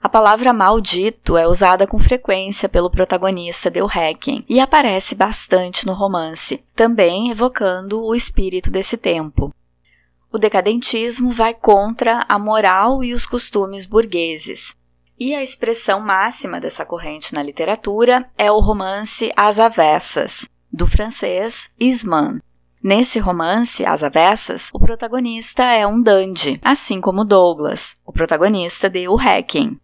A 0.07 0.09
palavra 0.09 0.53
maldito 0.53 1.37
é 1.37 1.49
usada 1.49 1.85
com 1.85 1.99
frequência 1.99 2.69
pelo 2.69 2.89
protagonista 2.89 3.69
Del 3.69 3.87
Requiem 3.87 4.45
e 4.49 4.61
aparece 4.61 5.17
bastante 5.17 5.85
no 5.85 5.95
romance, 5.95 6.65
também 6.77 7.29
evocando 7.33 8.01
o 8.01 8.15
espírito 8.15 8.71
desse 8.71 8.97
tempo. 8.97 9.53
O 10.31 10.39
decadentismo 10.39 11.33
vai 11.33 11.53
contra 11.53 12.25
a 12.29 12.39
moral 12.39 13.03
e 13.03 13.13
os 13.13 13.27
costumes 13.27 13.85
burgueses. 13.85 14.77
E 15.19 15.35
a 15.35 15.43
expressão 15.43 15.99
máxima 15.99 16.61
dessa 16.61 16.87
corrente 16.87 17.35
na 17.35 17.43
literatura 17.43 18.31
é 18.39 18.49
o 18.49 18.61
romance 18.61 19.33
As 19.37 19.59
Avessas, 19.59 20.47
do 20.73 20.87
francês 20.87 21.75
Isman. 21.81 22.39
Nesse 22.81 23.19
romance, 23.19 23.85
As 23.85 24.05
Avessas, 24.05 24.71
o 24.73 24.79
protagonista 24.79 25.65
é 25.65 25.85
um 25.85 26.01
dandy, 26.01 26.61
assim 26.63 27.01
como 27.01 27.25
Douglas, 27.25 27.97
o 28.07 28.13
protagonista 28.13 28.89
de 28.89 29.09
O 29.09 29.17
Requiem. 29.17 29.81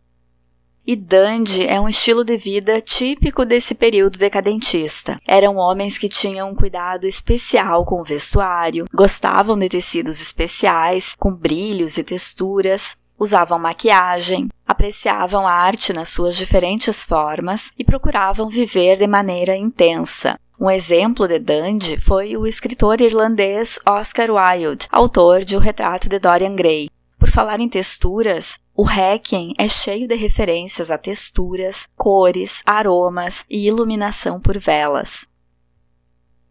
E 0.85 0.97
dandy 0.97 1.65
é 1.65 1.81
um 1.81 1.89
estilo 1.89 2.25
de 2.25 2.37
vida 2.37 2.81
típico 2.81 3.45
desse 3.45 3.73
período 3.73 4.19
decadentista. 4.19 5.17
Eram 5.25 5.57
homens 5.57 5.97
que 5.97 6.09
tinham 6.09 6.51
um 6.51 6.57
cuidado 6.57 7.07
especial 7.07 7.85
com 7.85 8.01
o 8.01 8.05
vestuário, 8.05 8.87
gostavam 8.93 9.57
de 9.57 9.69
tecidos 9.69 10.21
especiais, 10.21 11.15
com 11.17 11.33
brilhos 11.33 11.99
e 11.99 12.03
texturas, 12.03 12.97
usavam 13.17 13.61
maquiagem, 13.61 14.49
apreciavam 14.67 15.47
a 15.47 15.53
arte 15.53 15.93
nas 15.93 16.11
suas 16.11 16.37
diferentes 16.37 17.05
formas 17.05 17.73
e 17.79 17.85
procuravam 17.85 18.49
viver 18.49 18.97
de 18.97 19.07
maneira 19.07 19.57
intensa. 19.57 20.37
Um 20.59 20.69
exemplo 20.69 21.29
de 21.29 21.39
dandy 21.39 21.97
foi 21.97 22.37
o 22.37 22.45
escritor 22.45 23.01
irlandês 23.01 23.79
Oscar 23.87 24.31
Wilde, 24.31 24.89
autor 24.91 25.45
de 25.45 25.57
O 25.57 25.61
Retrato 25.61 26.09
de 26.09 26.19
Dorian 26.19 26.57
Gray. 26.57 26.89
Por 27.23 27.31
falar 27.31 27.61
em 27.61 27.69
texturas, 27.69 28.59
o 28.75 28.83
Requiem 28.83 29.55
é 29.57 29.69
cheio 29.69 30.09
de 30.09 30.17
referências 30.17 30.91
a 30.91 30.99
texturas, 30.99 31.89
cores, 31.97 32.65
aromas 32.67 33.45
e 33.49 33.69
iluminação 33.69 34.41
por 34.41 34.59
velas. 34.59 35.29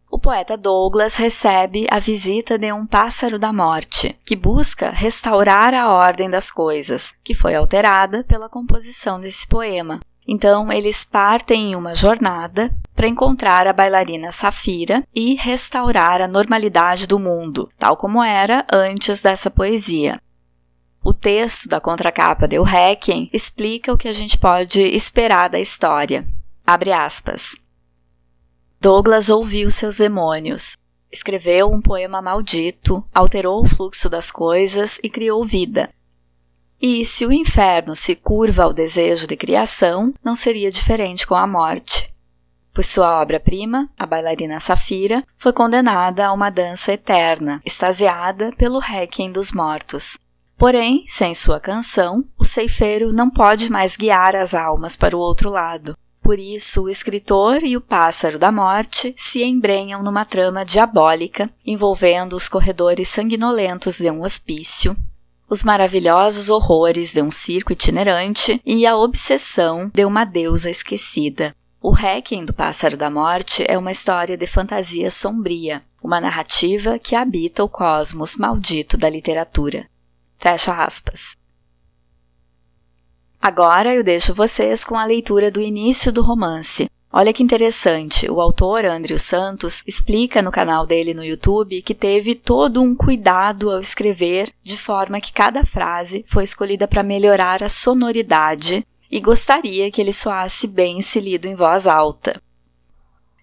O 0.09 0.17
poeta 0.17 0.55
Douglas 0.55 1.17
recebe 1.17 1.85
a 1.91 1.99
visita 1.99 2.57
de 2.57 2.71
um 2.71 2.85
pássaro 2.85 3.37
da 3.37 3.51
morte, 3.51 4.17
que 4.25 4.33
busca 4.33 4.91
restaurar 4.91 5.73
a 5.73 5.91
ordem 5.91 6.29
das 6.29 6.49
coisas, 6.49 7.13
que 7.21 7.33
foi 7.33 7.53
alterada 7.53 8.23
pela 8.23 8.47
composição 8.47 9.19
desse 9.19 9.45
poema. 9.45 9.99
Então, 10.25 10.71
eles 10.71 11.03
partem 11.03 11.71
em 11.71 11.75
uma 11.75 11.93
jornada 11.93 12.73
para 12.95 13.09
encontrar 13.09 13.67
a 13.67 13.73
bailarina 13.73 14.31
Safira 14.31 15.03
e 15.13 15.35
restaurar 15.35 16.21
a 16.21 16.29
normalidade 16.29 17.07
do 17.07 17.19
mundo, 17.19 17.69
tal 17.77 17.97
como 17.97 18.23
era 18.23 18.65
antes 18.71 19.21
dessa 19.21 19.51
poesia. 19.51 20.17
O 21.03 21.13
texto 21.13 21.67
da 21.67 21.81
contracapa 21.81 22.47
de 22.47 22.59
O 22.59 22.63
Requiem 22.63 23.27
explica 23.33 23.91
o 23.91 23.97
que 23.97 24.07
a 24.07 24.11
gente 24.11 24.37
pode 24.37 24.79
esperar 24.79 25.49
da 25.49 25.59
história. 25.59 26.27
Abre 26.63 26.91
aspas. 26.91 27.55
Douglas 28.79 29.29
ouviu 29.29 29.71
seus 29.71 29.97
demônios, 29.97 30.75
escreveu 31.11 31.71
um 31.71 31.81
poema 31.81 32.21
maldito, 32.21 33.03
alterou 33.13 33.63
o 33.63 33.67
fluxo 33.67 34.09
das 34.09 34.31
coisas 34.31 34.99
e 35.03 35.09
criou 35.09 35.43
vida. 35.43 35.89
E 36.79 37.03
se 37.03 37.25
o 37.25 37.33
inferno 37.33 37.95
se 37.95 38.15
curva 38.15 38.63
ao 38.63 38.73
desejo 38.73 39.25
de 39.25 39.35
criação, 39.35 40.13
não 40.23 40.35
seria 40.35 40.71
diferente 40.71 41.25
com 41.25 41.35
a 41.35 41.47
morte. 41.47 42.13
Pois 42.73 42.87
sua 42.87 43.21
obra-prima, 43.21 43.89
a 43.97 44.05
bailarina 44.05 44.59
Safira, 44.59 45.23
foi 45.35 45.51
condenada 45.51 46.27
a 46.27 46.31
uma 46.33 46.49
dança 46.49 46.93
eterna, 46.93 47.61
extasiada 47.65 48.51
pelo 48.57 48.79
requiem 48.79 49.31
dos 49.31 49.51
mortos, 49.51 50.17
Porém, 50.61 51.03
sem 51.07 51.33
sua 51.33 51.59
canção, 51.59 52.23
o 52.37 52.45
ceifeiro 52.45 53.11
não 53.11 53.31
pode 53.31 53.67
mais 53.67 53.95
guiar 53.95 54.35
as 54.35 54.53
almas 54.53 54.95
para 54.95 55.17
o 55.17 55.19
outro 55.19 55.49
lado. 55.49 55.97
Por 56.21 56.37
isso, 56.37 56.83
o 56.83 56.89
escritor 56.89 57.63
e 57.63 57.75
o 57.75 57.81
pássaro 57.81 58.37
da 58.37 58.51
morte 58.51 59.11
se 59.17 59.43
embrenham 59.43 60.03
numa 60.03 60.23
trama 60.23 60.63
diabólica 60.63 61.49
envolvendo 61.65 62.35
os 62.35 62.47
corredores 62.47 63.09
sanguinolentos 63.09 63.97
de 63.97 64.11
um 64.11 64.21
hospício, 64.21 64.95
os 65.49 65.63
maravilhosos 65.63 66.51
horrores 66.51 67.11
de 67.11 67.23
um 67.23 67.31
circo 67.31 67.73
itinerante 67.73 68.61
e 68.63 68.85
a 68.85 68.95
obsessão 68.95 69.89
de 69.91 70.05
uma 70.05 70.25
deusa 70.25 70.69
esquecida. 70.69 71.55
O 71.81 71.89
Requiem 71.89 72.45
do 72.45 72.53
Pássaro 72.53 72.95
da 72.95 73.09
Morte 73.09 73.65
é 73.67 73.79
uma 73.79 73.89
história 73.89 74.37
de 74.37 74.45
fantasia 74.45 75.09
sombria, 75.09 75.81
uma 76.03 76.21
narrativa 76.21 76.99
que 76.99 77.15
habita 77.15 77.63
o 77.63 77.67
cosmos 77.67 78.35
maldito 78.35 78.95
da 78.95 79.09
literatura. 79.09 79.89
Fecha 80.41 80.73
aspas. 80.73 81.37
Agora 83.39 83.93
eu 83.93 84.03
deixo 84.03 84.33
vocês 84.33 84.83
com 84.83 84.97
a 84.97 85.05
leitura 85.05 85.51
do 85.51 85.61
início 85.61 86.11
do 86.11 86.23
romance. 86.23 86.89
Olha 87.13 87.31
que 87.31 87.43
interessante, 87.43 88.27
o 88.27 88.41
autor 88.41 88.83
Andrew 88.85 89.19
Santos 89.19 89.83
explica 89.85 90.41
no 90.41 90.51
canal 90.51 90.87
dele 90.87 91.13
no 91.13 91.23
YouTube 91.23 91.83
que 91.83 91.93
teve 91.93 92.33
todo 92.33 92.81
um 92.81 92.95
cuidado 92.95 93.69
ao 93.69 93.79
escrever, 93.79 94.49
de 94.63 94.77
forma 94.77 95.21
que 95.21 95.31
cada 95.31 95.63
frase 95.63 96.23
foi 96.25 96.43
escolhida 96.43 96.87
para 96.87 97.03
melhorar 97.03 97.61
a 97.61 97.69
sonoridade 97.69 98.83
e 99.11 99.19
gostaria 99.19 99.91
que 99.91 100.01
ele 100.01 100.13
soasse 100.13 100.65
bem 100.65 101.03
se 101.03 101.19
lido 101.19 101.45
em 101.45 101.53
voz 101.53 101.85
alta. 101.85 102.41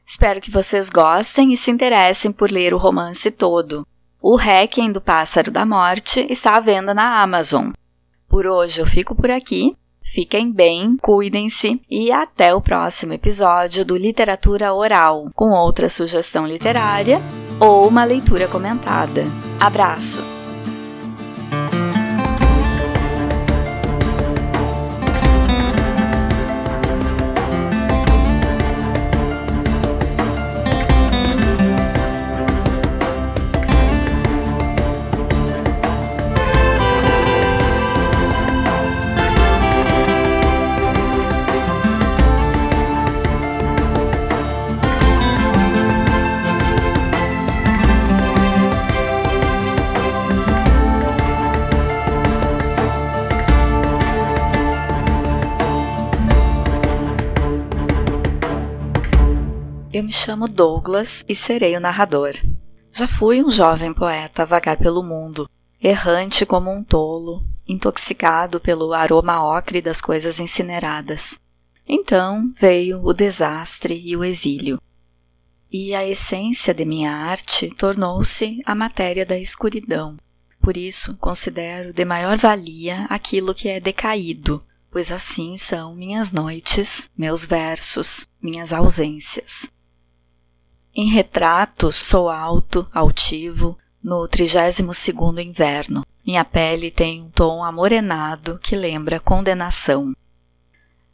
Espero 0.05 0.41
que 0.41 0.51
vocês 0.51 0.91
gostem 0.91 1.53
e 1.53 1.57
se 1.57 1.71
interessem 1.71 2.33
por 2.33 2.51
ler 2.51 2.75
o 2.75 2.79
romance 2.79 3.31
todo. 3.31 3.87
O 4.21 4.35
Requiem 4.35 4.91
do 4.91 5.01
Pássaro 5.01 5.51
da 5.51 5.65
Morte 5.65 6.27
está 6.29 6.57
à 6.57 6.61
venda 6.61 6.93
na 6.93 7.23
Amazon. 7.23 7.71
Por 8.29 8.47
hoje 8.47 8.81
eu 8.81 8.87
fico 8.87 9.15
por 9.15 9.31
aqui. 9.31 9.77
Fiquem 10.03 10.51
bem, 10.51 10.97
cuidem-se 10.97 11.81
e 11.89 12.11
até 12.11 12.55
o 12.55 12.61
próximo 12.61 13.13
episódio 13.13 13.85
do 13.85 13.97
Literatura 13.97 14.73
Oral, 14.73 15.29
com 15.35 15.51
outra 15.51 15.89
sugestão 15.89 16.47
literária 16.47 17.21
ou 17.61 17.87
uma 17.87 18.05
leitura 18.05 18.49
comentada. 18.49 19.25
Abraço! 19.61 20.38
Me 60.09 60.13
chamo 60.13 60.49
Douglas 60.49 61.23
e 61.29 61.35
serei 61.35 61.77
o 61.77 61.81
narrador. 61.81 62.33
Já 62.91 63.07
fui 63.07 63.45
um 63.45 63.51
jovem 63.51 63.93
poeta 63.93 64.41
a 64.41 64.47
vagar 64.47 64.79
pelo 64.79 65.03
mundo, 65.03 65.47
errante 65.79 66.47
como 66.47 66.73
um 66.73 66.83
tolo, 66.83 67.37
intoxicado 67.69 68.59
pelo 68.59 68.95
aroma 68.95 69.45
ocre 69.45 69.83
das 69.83 70.01
coisas 70.01 70.41
incineradas. 70.41 71.39
Então 71.87 72.51
veio 72.57 73.05
o 73.05 73.13
desastre 73.13 74.01
e 74.03 74.17
o 74.17 74.25
exílio. 74.25 74.81
E 75.71 75.95
a 75.95 76.07
essência 76.07 76.73
de 76.73 76.87
minha 76.87 77.13
arte 77.13 77.69
tornou-se 77.69 78.63
a 78.65 78.75
matéria 78.75 79.27
da 79.27 79.39
escuridão. 79.39 80.17
Por 80.59 80.79
isso, 80.79 81.19
considero 81.19 81.93
de 81.93 82.07
maior 82.07 82.39
valia 82.39 83.05
aquilo 83.11 83.55
que 83.55 83.69
é 83.69 83.79
decaído, 83.79 84.65
pois 84.91 85.13
assim 85.13 85.59
são 85.59 85.95
minhas 85.95 86.33
noites, 86.33 87.11
meus 87.15 87.45
versos, 87.45 88.27
minhas 88.41 88.73
ausências. 88.73 89.71
Em 91.01 91.07
retratos 91.07 91.95
sou 91.95 92.29
alto, 92.29 92.85
altivo, 92.93 93.79
no 94.03 94.27
32º 94.29 95.39
inverno. 95.39 96.05
Minha 96.27 96.45
pele 96.45 96.91
tem 96.91 97.23
um 97.23 97.31
tom 97.31 97.63
amorenado 97.63 98.59
que 98.59 98.75
lembra 98.75 99.21
condenação. 99.21 100.13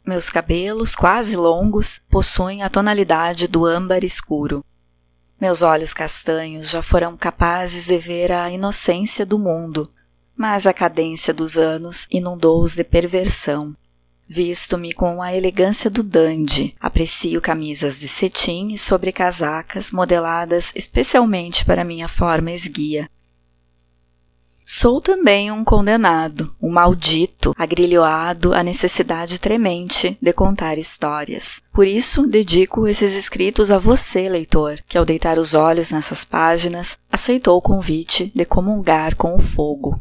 Meus 0.03 0.27
cabelos, 0.27 0.95
quase 0.95 1.37
longos, 1.37 2.01
possuem 2.09 2.63
a 2.63 2.69
tonalidade 2.69 3.47
do 3.47 3.63
âmbar 3.63 4.03
escuro. 4.03 4.65
Meus 5.39 5.61
olhos 5.61 5.93
castanhos 5.93 6.71
já 6.71 6.81
foram 6.81 7.15
capazes 7.15 7.85
de 7.85 7.99
ver 7.99 8.31
a 8.31 8.49
inocência 8.49 9.23
do 9.23 9.37
mundo, 9.37 9.87
mas 10.35 10.65
a 10.65 10.73
cadência 10.73 11.31
dos 11.31 11.59
anos 11.59 12.07
inundou-os 12.09 12.73
de 12.73 12.83
perversão. 12.83 13.75
Visto-me 14.27 14.91
com 14.91 15.21
a 15.21 15.35
elegância 15.35 15.89
do 15.89 16.01
dandy, 16.01 16.75
aprecio 16.79 17.39
camisas 17.39 17.99
de 17.99 18.07
cetim 18.07 18.69
e 18.69 18.77
sobrecasacas 18.77 19.91
modeladas 19.91 20.71
especialmente 20.75 21.63
para 21.63 21.83
minha 21.83 22.07
forma 22.07 22.51
esguia. 22.51 23.07
Sou 24.67 24.99
também 24.99 25.51
um 25.51 25.63
condenado, 25.63 26.51
um 26.59 26.71
maldito, 26.71 27.53
agrilhoado 27.55 28.51
à 28.51 28.63
necessidade 28.63 29.39
tremente 29.39 30.17
de 30.19 30.33
contar 30.33 30.79
histórias. 30.79 31.61
Por 31.71 31.85
isso, 31.85 32.25
dedico 32.25 32.87
esses 32.87 33.13
escritos 33.13 33.69
a 33.69 33.77
você, 33.77 34.27
leitor, 34.27 34.79
que 34.87 34.97
ao 34.97 35.05
deitar 35.05 35.37
os 35.37 35.53
olhos 35.53 35.91
nessas 35.91 36.25
páginas, 36.25 36.97
aceitou 37.11 37.57
o 37.57 37.61
convite 37.61 38.31
de 38.33 38.43
comungar 38.43 39.15
com 39.15 39.35
o 39.35 39.39
fogo. 39.39 39.99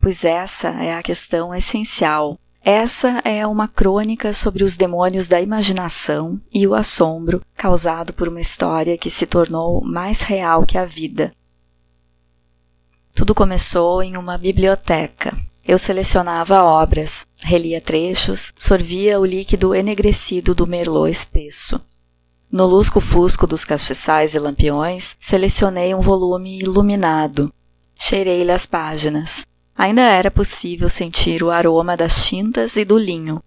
Pois 0.00 0.24
essa 0.24 0.70
é 0.82 0.92
a 0.92 1.02
questão 1.02 1.54
essencial 1.54 2.36
essa 2.64 3.20
é 3.24 3.46
uma 3.46 3.68
crônica 3.68 4.32
sobre 4.32 4.64
os 4.64 4.74
demônios 4.74 5.28
da 5.28 5.38
imaginação 5.38 6.40
e 6.52 6.66
o 6.66 6.74
assombro 6.74 7.42
causado 7.54 8.14
por 8.14 8.26
uma 8.26 8.40
história 8.40 8.96
que 8.96 9.10
se 9.10 9.26
tornou 9.26 9.84
mais 9.84 10.22
real 10.22 10.64
que 10.64 10.78
a 10.78 10.84
vida. 10.86 11.34
Tudo 13.14 13.34
começou 13.34 14.02
em 14.02 14.16
uma 14.16 14.38
biblioteca. 14.38 15.36
Eu 15.62 15.76
selecionava 15.76 16.62
obras, 16.62 17.26
relia 17.36 17.82
trechos, 17.82 18.50
sorvia 18.56 19.20
o 19.20 19.26
líquido 19.26 19.74
enegrecido 19.74 20.54
do 20.54 20.66
merlot 20.66 21.10
espesso. 21.10 21.78
No 22.50 22.66
lusco-fusco 22.66 23.46
dos 23.46 23.64
castiçais 23.64 24.34
e 24.34 24.38
lampiões, 24.38 25.16
selecionei 25.20 25.94
um 25.94 26.00
volume 26.00 26.60
iluminado. 26.60 27.52
Cheirei-lhe 27.94 28.52
as 28.52 28.64
páginas. 28.64 29.46
Ainda 29.76 30.02
era 30.02 30.30
possível 30.30 30.88
sentir 30.88 31.42
o 31.42 31.50
aroma 31.50 31.96
das 31.96 32.26
tintas 32.26 32.76
e 32.76 32.84
do 32.84 32.96
linho. 32.96 33.42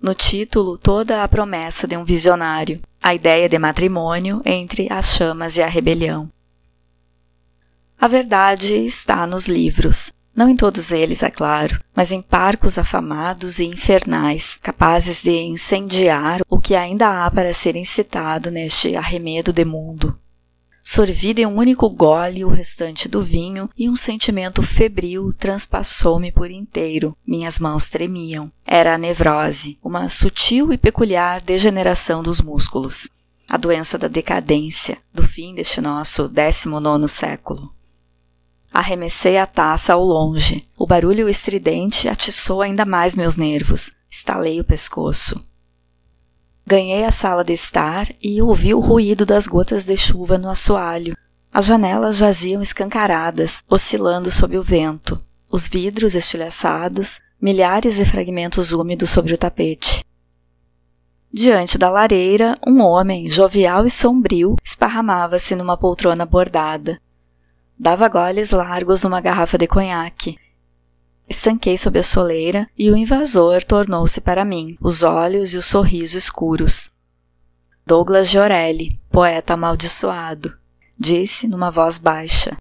No 0.00 0.14
título, 0.14 0.76
toda 0.78 1.22
a 1.22 1.28
promessa 1.28 1.86
de 1.86 1.96
um 1.96 2.04
visionário, 2.04 2.80
a 3.02 3.14
ideia 3.14 3.48
de 3.48 3.58
matrimônio 3.58 4.42
entre 4.44 4.86
as 4.92 5.16
chamas 5.16 5.56
e 5.56 5.62
a 5.62 5.66
rebelião. 5.66 6.30
A 7.98 8.08
verdade 8.08 8.74
está 8.74 9.26
nos 9.26 9.46
livros, 9.46 10.12
não 10.34 10.48
em 10.48 10.56
todos 10.56 10.92
eles, 10.92 11.22
é 11.22 11.30
claro, 11.30 11.80
mas 11.94 12.12
em 12.12 12.22
parcos 12.22 12.78
afamados 12.78 13.58
e 13.58 13.64
infernais, 13.64 14.58
capazes 14.62 15.22
de 15.22 15.38
incendiar 15.38 16.40
o 16.48 16.60
que 16.60 16.74
ainda 16.74 17.24
há 17.24 17.30
para 17.30 17.52
ser 17.52 17.76
incitado 17.76 18.50
neste 18.50 18.96
arremedo 18.96 19.52
de 19.52 19.64
mundo. 19.64 20.18
Sorvi 20.82 21.34
de 21.34 21.46
um 21.46 21.56
único 21.56 21.88
gole 21.90 22.44
o 22.44 22.48
restante 22.48 23.08
do 23.08 23.22
vinho 23.22 23.68
e 23.76 23.88
um 23.88 23.94
sentimento 23.94 24.62
febril 24.62 25.32
transpassou-me 25.32 26.32
por 26.32 26.50
inteiro. 26.50 27.16
Minhas 27.26 27.58
mãos 27.58 27.88
tremiam. 27.88 28.50
Era 28.66 28.94
a 28.94 28.98
nevrose, 28.98 29.78
uma 29.82 30.08
sutil 30.08 30.72
e 30.72 30.78
peculiar 30.78 31.40
degeneração 31.40 32.22
dos 32.22 32.40
músculos. 32.40 33.10
A 33.48 33.56
doença 33.56 33.98
da 33.98 34.08
decadência, 34.08 34.98
do 35.12 35.22
fim 35.22 35.54
deste 35.54 35.80
nosso 35.80 36.28
décimo 36.28 36.80
nono 36.80 37.08
século. 37.08 37.74
Arremessei 38.72 39.36
a 39.36 39.46
taça 39.46 39.92
ao 39.92 40.04
longe. 40.04 40.66
O 40.78 40.86
barulho 40.86 41.28
estridente 41.28 42.08
atiçou 42.08 42.62
ainda 42.62 42.84
mais 42.84 43.14
meus 43.14 43.36
nervos. 43.36 43.92
Estalei 44.08 44.60
o 44.60 44.64
pescoço. 44.64 45.44
Ganhei 46.66 47.04
a 47.04 47.10
sala 47.10 47.42
de 47.42 47.52
estar 47.52 48.06
e 48.22 48.40
ouvi 48.40 48.72
o 48.74 48.80
ruído 48.80 49.26
das 49.26 49.46
gotas 49.46 49.84
de 49.84 49.96
chuva 49.96 50.38
no 50.38 50.48
assoalho. 50.48 51.16
As 51.52 51.66
janelas 51.66 52.16
jaziam 52.16 52.62
escancaradas, 52.62 53.62
oscilando 53.68 54.30
sob 54.30 54.56
o 54.56 54.62
vento. 54.62 55.20
Os 55.50 55.68
vidros 55.68 56.14
estilhaçados, 56.14 57.20
milhares 57.40 57.96
de 57.96 58.04
fragmentos 58.04 58.72
úmidos 58.72 59.10
sobre 59.10 59.34
o 59.34 59.38
tapete. 59.38 60.04
Diante 61.32 61.78
da 61.78 61.90
lareira, 61.90 62.56
um 62.66 62.80
homem, 62.80 63.26
jovial 63.28 63.84
e 63.84 63.90
sombrio, 63.90 64.56
esparramava-se 64.64 65.56
numa 65.56 65.76
poltrona 65.76 66.24
bordada. 66.24 67.00
Dava 67.78 68.08
goles 68.08 68.50
largos 68.50 69.02
numa 69.02 69.20
garrafa 69.20 69.56
de 69.56 69.66
conhaque 69.66 70.36
Estanquei 71.30 71.78
sob 71.78 71.96
a 71.96 72.02
soleira 72.02 72.68
e 72.76 72.90
o 72.90 72.96
invasor 72.96 73.62
tornou-se 73.62 74.20
para 74.20 74.44
mim, 74.44 74.76
os 74.80 75.04
olhos 75.04 75.54
e 75.54 75.58
o 75.58 75.62
sorriso 75.62 76.18
escuros. 76.18 76.90
Douglas 77.86 78.28
Giorelli, 78.28 79.00
poeta 79.08 79.54
amaldiçoado, 79.54 80.52
disse 80.98 81.46
numa 81.46 81.70
voz 81.70 81.98
baixa. 81.98 82.58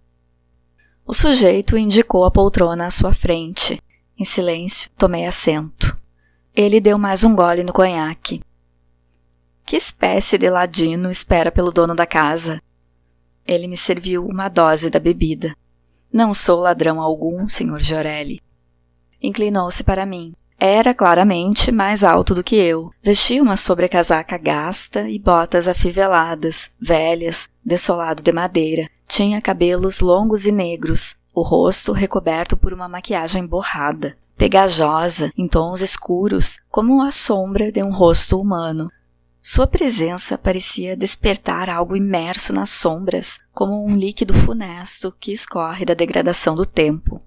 O 1.03 1.15
sujeito 1.15 1.75
indicou 1.75 2.23
a 2.25 2.29
poltrona 2.29 2.85
à 2.85 2.91
sua 2.91 3.11
frente. 3.11 3.81
Em 4.15 4.23
silêncio, 4.23 4.91
tomei 4.95 5.25
assento. 5.25 5.97
Ele 6.55 6.79
deu 6.79 6.99
mais 6.99 7.23
um 7.23 7.33
gole 7.33 7.63
no 7.63 7.73
conhaque. 7.73 8.39
Que 9.65 9.77
espécie 9.77 10.37
de 10.37 10.47
ladino 10.47 11.09
espera 11.09 11.51
pelo 11.51 11.71
dono 11.71 11.95
da 11.95 12.05
casa? 12.05 12.61
Ele 13.47 13.67
me 13.67 13.77
serviu 13.77 14.27
uma 14.27 14.47
dose 14.47 14.91
da 14.91 14.99
bebida. 14.99 15.55
Não 16.13 16.35
sou 16.35 16.59
ladrão 16.59 17.01
algum, 17.01 17.47
Sr. 17.47 17.81
Giorelli. 17.81 18.39
Inclinou-se 19.21 19.83
para 19.83 20.05
mim. 20.05 20.33
Era 20.59 20.93
claramente 20.93 21.71
mais 21.71 22.03
alto 22.03 22.35
do 22.35 22.43
que 22.43 22.55
eu. 22.55 22.91
Vestia 23.01 23.41
uma 23.41 23.55
sobrecasaca 23.55 24.37
gasta 24.37 25.09
e 25.09 25.17
botas 25.17 25.67
afiveladas, 25.67 26.71
velhas, 26.79 27.47
desolado 27.63 28.21
de 28.21 28.31
madeira. 28.33 28.89
Tinha 29.07 29.41
cabelos 29.41 30.01
longos 30.01 30.45
e 30.45 30.51
negros, 30.51 31.15
o 31.33 31.41
rosto 31.41 31.93
recoberto 31.93 32.57
por 32.57 32.73
uma 32.73 32.89
maquiagem 32.89 33.45
borrada, 33.45 34.17
pegajosa, 34.37 35.31
em 35.37 35.47
tons 35.47 35.81
escuros, 35.81 36.59
como 36.69 37.01
a 37.01 37.09
sombra 37.09 37.71
de 37.71 37.81
um 37.81 37.91
rosto 37.91 38.39
humano. 38.39 38.91
Sua 39.41 39.65
presença 39.65 40.37
parecia 40.37 40.97
despertar 40.97 41.69
algo 41.69 41.95
imerso 41.95 42.51
nas 42.53 42.69
sombras, 42.69 43.39
como 43.53 43.85
um 43.85 43.95
líquido 43.95 44.33
funesto 44.33 45.13
que 45.17 45.31
escorre 45.31 45.85
da 45.85 45.93
degradação 45.93 46.53
do 46.53 46.65
tempo. 46.65 47.19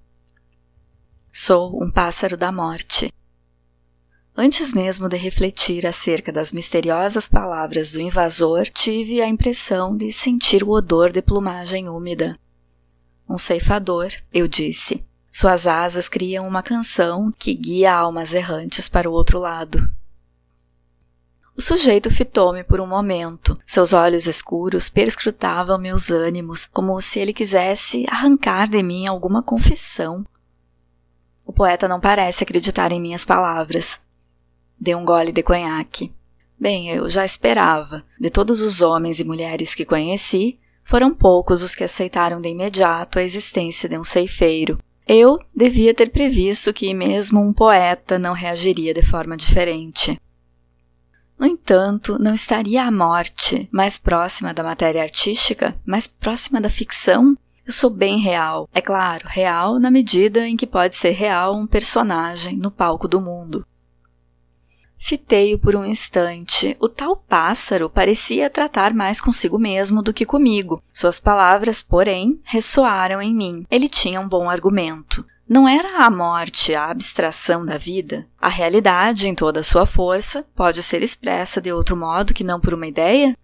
Sou 1.35 1.83
um 1.83 1.89
pássaro 1.89 2.37
da 2.37 2.51
morte. 2.51 3.11
Antes 4.37 4.71
mesmo 4.71 5.09
de 5.09 5.17
refletir 5.17 5.83
acerca 5.83 6.31
das 6.31 6.53
misteriosas 6.53 7.27
palavras 7.27 7.91
do 7.93 7.99
invasor, 7.99 8.65
tive 8.67 9.19
a 9.19 9.27
impressão 9.27 9.97
de 9.97 10.11
sentir 10.11 10.63
o 10.63 10.69
odor 10.69 11.11
de 11.11 11.23
plumagem 11.23 11.89
úmida. 11.89 12.37
Um 13.27 13.39
ceifador, 13.39 14.09
eu 14.31 14.47
disse. 14.47 15.03
Suas 15.31 15.65
asas 15.65 16.07
criam 16.07 16.47
uma 16.47 16.61
canção 16.61 17.33
que 17.35 17.55
guia 17.55 17.91
almas 17.91 18.35
errantes 18.35 18.87
para 18.87 19.09
o 19.09 19.13
outro 19.13 19.39
lado. 19.39 19.91
O 21.57 21.63
sujeito 21.63 22.11
fitou-me 22.11 22.63
por 22.63 22.79
um 22.79 22.85
momento. 22.85 23.57
Seus 23.65 23.91
olhos 23.91 24.27
escuros 24.27 24.87
perscrutavam 24.87 25.79
meus 25.79 26.11
ânimos, 26.11 26.69
como 26.71 27.01
se 27.01 27.19
ele 27.19 27.33
quisesse 27.33 28.05
arrancar 28.07 28.69
de 28.69 28.83
mim 28.83 29.07
alguma 29.07 29.41
confissão. 29.41 30.23
O 31.45 31.53
poeta 31.53 31.87
não 31.87 31.99
parece 31.99 32.43
acreditar 32.43 32.91
em 32.91 33.01
minhas 33.01 33.25
palavras. 33.25 34.01
Dei 34.79 34.95
um 34.95 35.05
gole 35.05 35.31
de 35.31 35.43
conhaque. 35.43 36.13
Bem, 36.59 36.89
eu 36.89 37.09
já 37.09 37.25
esperava. 37.25 38.03
De 38.19 38.29
todos 38.29 38.61
os 38.61 38.81
homens 38.81 39.19
e 39.19 39.23
mulheres 39.23 39.75
que 39.75 39.85
conheci, 39.85 40.57
foram 40.83 41.13
poucos 41.13 41.63
os 41.63 41.75
que 41.75 41.83
aceitaram 41.83 42.39
de 42.41 42.49
imediato 42.49 43.19
a 43.19 43.23
existência 43.23 43.87
de 43.89 43.97
um 43.97 44.03
ceifeiro. 44.03 44.77
Eu 45.07 45.37
devia 45.53 45.93
ter 45.93 46.09
previsto 46.09 46.73
que 46.73 46.93
mesmo 46.93 47.41
um 47.41 47.51
poeta 47.51 48.17
não 48.17 48.33
reagiria 48.33 48.93
de 48.93 49.01
forma 49.01 49.35
diferente. 49.35 50.19
No 51.37 51.45
entanto, 51.45 52.17
não 52.19 52.33
estaria 52.33 52.83
a 52.83 52.91
morte 52.91 53.67
mais 53.71 53.97
próxima 53.97 54.53
da 54.53 54.63
matéria 54.63 55.01
artística, 55.01 55.75
mais 55.85 56.07
próxima 56.07 56.61
da 56.61 56.69
ficção? 56.69 57.37
Eu 57.65 57.71
sou 57.71 57.89
bem 57.89 58.19
real. 58.19 58.67
É 58.73 58.81
claro, 58.81 59.25
real 59.27 59.79
na 59.79 59.89
medida 59.89 60.47
em 60.47 60.57
que 60.57 60.67
pode 60.67 60.95
ser 60.95 61.11
real 61.11 61.55
um 61.55 61.65
personagem 61.65 62.57
no 62.57 62.69
palco 62.69 63.07
do 63.07 63.21
mundo. 63.21 63.65
Fitei-o 64.97 65.59
por 65.59 65.75
um 65.75 65.85
instante. 65.85 66.77
O 66.79 66.87
tal 66.87 67.15
pássaro 67.15 67.89
parecia 67.89 68.49
tratar 68.49 68.93
mais 68.93 69.19
consigo 69.19 69.59
mesmo 69.59 70.01
do 70.01 70.13
que 70.13 70.25
comigo. 70.25 70.81
Suas 70.93 71.19
palavras, 71.19 71.81
porém, 71.81 72.39
ressoaram 72.45 73.21
em 73.21 73.35
mim. 73.35 73.65
Ele 73.69 73.89
tinha 73.89 74.21
um 74.21 74.27
bom 74.27 74.49
argumento. 74.49 75.25
Não 75.47 75.67
era 75.67 76.05
a 76.05 76.09
morte 76.09 76.73
a 76.73 76.89
abstração 76.89 77.65
da 77.65 77.77
vida? 77.77 78.25
A 78.41 78.47
realidade, 78.47 79.27
em 79.27 79.35
toda 79.35 79.59
a 79.59 79.63
sua 79.63 79.85
força, 79.85 80.45
pode 80.55 80.81
ser 80.81 81.03
expressa 81.03 81.61
de 81.61 81.71
outro 81.71 81.97
modo 81.97 82.33
que 82.33 82.43
não 82.43 82.59
por 82.59 82.73
uma 82.73 82.87
ideia? 82.87 83.37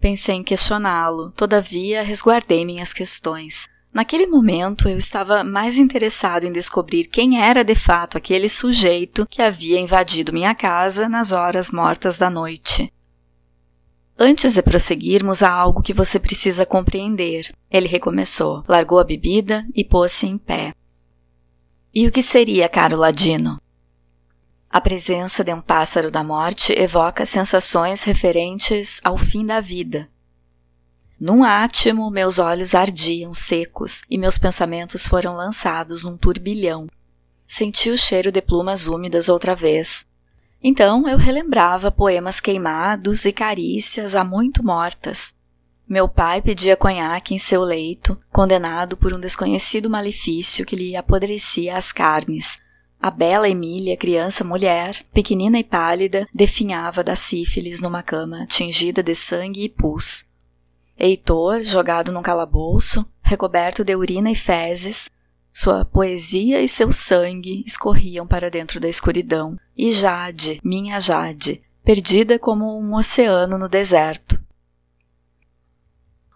Pensei 0.00 0.36
em 0.36 0.44
questioná-lo, 0.44 1.32
todavia 1.32 2.02
resguardei 2.02 2.64
minhas 2.64 2.92
questões. 2.92 3.66
Naquele 3.92 4.26
momento 4.26 4.88
eu 4.88 4.96
estava 4.96 5.42
mais 5.42 5.76
interessado 5.76 6.44
em 6.44 6.52
descobrir 6.52 7.06
quem 7.06 7.42
era 7.42 7.64
de 7.64 7.74
fato 7.74 8.16
aquele 8.16 8.48
sujeito 8.48 9.26
que 9.28 9.42
havia 9.42 9.80
invadido 9.80 10.32
minha 10.32 10.54
casa 10.54 11.08
nas 11.08 11.32
horas 11.32 11.70
mortas 11.70 12.16
da 12.16 12.30
noite. 12.30 12.92
Antes 14.16 14.54
de 14.54 14.62
prosseguirmos, 14.62 15.42
há 15.42 15.50
algo 15.50 15.82
que 15.82 15.94
você 15.94 16.18
precisa 16.18 16.66
compreender. 16.66 17.52
Ele 17.70 17.88
recomeçou, 17.88 18.64
largou 18.68 18.98
a 18.98 19.04
bebida 19.04 19.66
e 19.74 19.84
pôs-se 19.84 20.26
em 20.26 20.36
pé. 20.36 20.72
E 21.94 22.06
o 22.06 22.12
que 22.12 22.22
seria, 22.22 22.68
caro 22.68 22.96
Ladino? 22.96 23.60
A 24.70 24.80
presença 24.80 25.42
de 25.42 25.52
um 25.52 25.60
pássaro 25.60 26.10
da 26.10 26.22
morte 26.22 26.72
evoca 26.72 27.24
sensações 27.24 28.02
referentes 28.02 29.00
ao 29.02 29.16
fim 29.16 29.44
da 29.44 29.60
vida. 29.60 30.08
Num 31.20 31.42
átimo, 31.42 32.10
meus 32.10 32.38
olhos 32.38 32.74
ardiam 32.74 33.32
secos 33.34 34.02
e 34.10 34.18
meus 34.18 34.38
pensamentos 34.38 35.06
foram 35.06 35.34
lançados 35.34 36.04
num 36.04 36.16
turbilhão. 36.16 36.86
Senti 37.46 37.90
o 37.90 37.98
cheiro 37.98 38.30
de 38.30 38.42
plumas 38.42 38.86
úmidas 38.86 39.28
outra 39.28 39.54
vez. 39.54 40.06
Então 40.62 41.08
eu 41.08 41.16
relembrava 41.16 41.90
poemas 41.90 42.40
queimados 42.40 43.24
e 43.24 43.32
carícias 43.32 44.14
há 44.14 44.22
muito 44.22 44.64
mortas, 44.64 45.34
meu 45.88 46.06
pai 46.06 46.42
pedia 46.42 46.76
conhaque 46.76 47.34
em 47.34 47.38
seu 47.38 47.62
leito, 47.62 48.20
condenado 48.30 48.94
por 48.94 49.14
um 49.14 49.18
desconhecido 49.18 49.88
malefício 49.88 50.66
que 50.66 50.76
lhe 50.76 50.94
apodrecia 50.94 51.78
as 51.78 51.92
carnes. 51.92 52.60
A 53.00 53.10
bela 53.10 53.48
Emília, 53.48 53.96
criança 53.96 54.42
mulher, 54.42 55.04
pequenina 55.14 55.58
e 55.58 55.64
pálida, 55.64 56.26
definhava 56.34 57.04
da 57.04 57.14
sífilis 57.14 57.80
numa 57.80 58.02
cama 58.02 58.44
tingida 58.46 59.02
de 59.02 59.14
sangue 59.14 59.64
e 59.64 59.68
pus. 59.68 60.24
Heitor, 60.98 61.62
jogado 61.62 62.10
num 62.10 62.22
calabouço, 62.22 63.08
recoberto 63.22 63.84
de 63.84 63.94
urina 63.94 64.32
e 64.32 64.34
fezes, 64.34 65.08
sua 65.52 65.84
poesia 65.84 66.60
e 66.60 66.68
seu 66.68 66.92
sangue 66.92 67.64
escorriam 67.66 68.26
para 68.26 68.50
dentro 68.50 68.78
da 68.80 68.88
escuridão. 68.88 69.56
E 69.76 69.90
Jade, 69.90 70.60
minha 70.62 71.00
Jade, 71.00 71.62
perdida 71.84 72.38
como 72.38 72.78
um 72.78 72.94
oceano 72.94 73.58
no 73.58 73.68
deserto. 73.68 74.40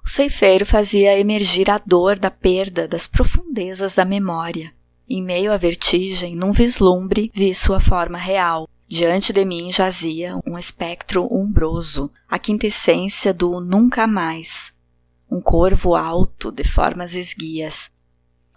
O 0.05 0.09
ceifeiro 0.09 0.67
fazia 0.67 1.19
emergir 1.19 1.71
a 1.71 1.79
dor 1.79 2.19
da 2.19 2.31
perda 2.31 2.89
das 2.89 3.07
profundezas 3.07 3.95
da 3.95 4.05
memória. 4.05 4.75
Em 5.15 5.23
meio 5.23 5.53
à 5.53 5.59
vertigem, 5.59 6.35
num 6.35 6.53
vislumbre, 6.53 7.31
vi 7.35 7.55
sua 7.55 7.79
forma 7.79 8.17
real. 8.17 8.67
Diante 8.89 9.31
de 9.31 9.45
mim 9.45 9.71
jazia 9.71 10.41
um 10.47 10.57
espectro 10.57 11.29
umbroso, 11.31 12.11
a 12.27 12.39
quintessência 12.39 13.35
do 13.35 13.61
nunca 13.61 14.07
mais. 14.07 14.73
Um 15.31 15.39
corvo 15.39 15.95
alto, 15.95 16.51
de 16.51 16.65
formas 16.65 17.15
esguias. 17.15 17.91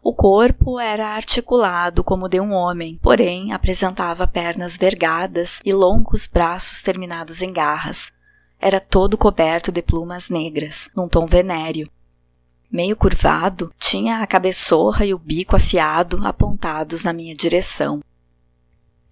O 0.01 0.13
corpo 0.13 0.79
era 0.79 1.09
articulado 1.09 2.05
como 2.05 2.29
de 2.29 2.39
um 2.39 2.53
homem, 2.53 2.97
porém 3.03 3.51
apresentava 3.51 4.25
pernas 4.25 4.77
vergadas 4.77 5.59
e 5.65 5.73
longos 5.73 6.25
braços 6.25 6.81
terminados 6.81 7.41
em 7.41 7.51
garras, 7.51 8.13
era 8.61 8.79
todo 8.79 9.17
coberto 9.17 9.71
de 9.71 9.81
plumas 9.81 10.29
negras, 10.29 10.89
num 10.95 11.07
tom 11.07 11.25
venéreo. 11.25 11.87
Meio 12.71 12.95
curvado, 12.95 13.71
tinha 13.79 14.19
a 14.21 14.27
cabeçorra 14.27 15.05
e 15.05 15.13
o 15.13 15.19
bico 15.19 15.55
afiado 15.55 16.19
apontados 16.23 17.03
na 17.03 17.13
minha 17.13 17.33
direção. 17.33 18.01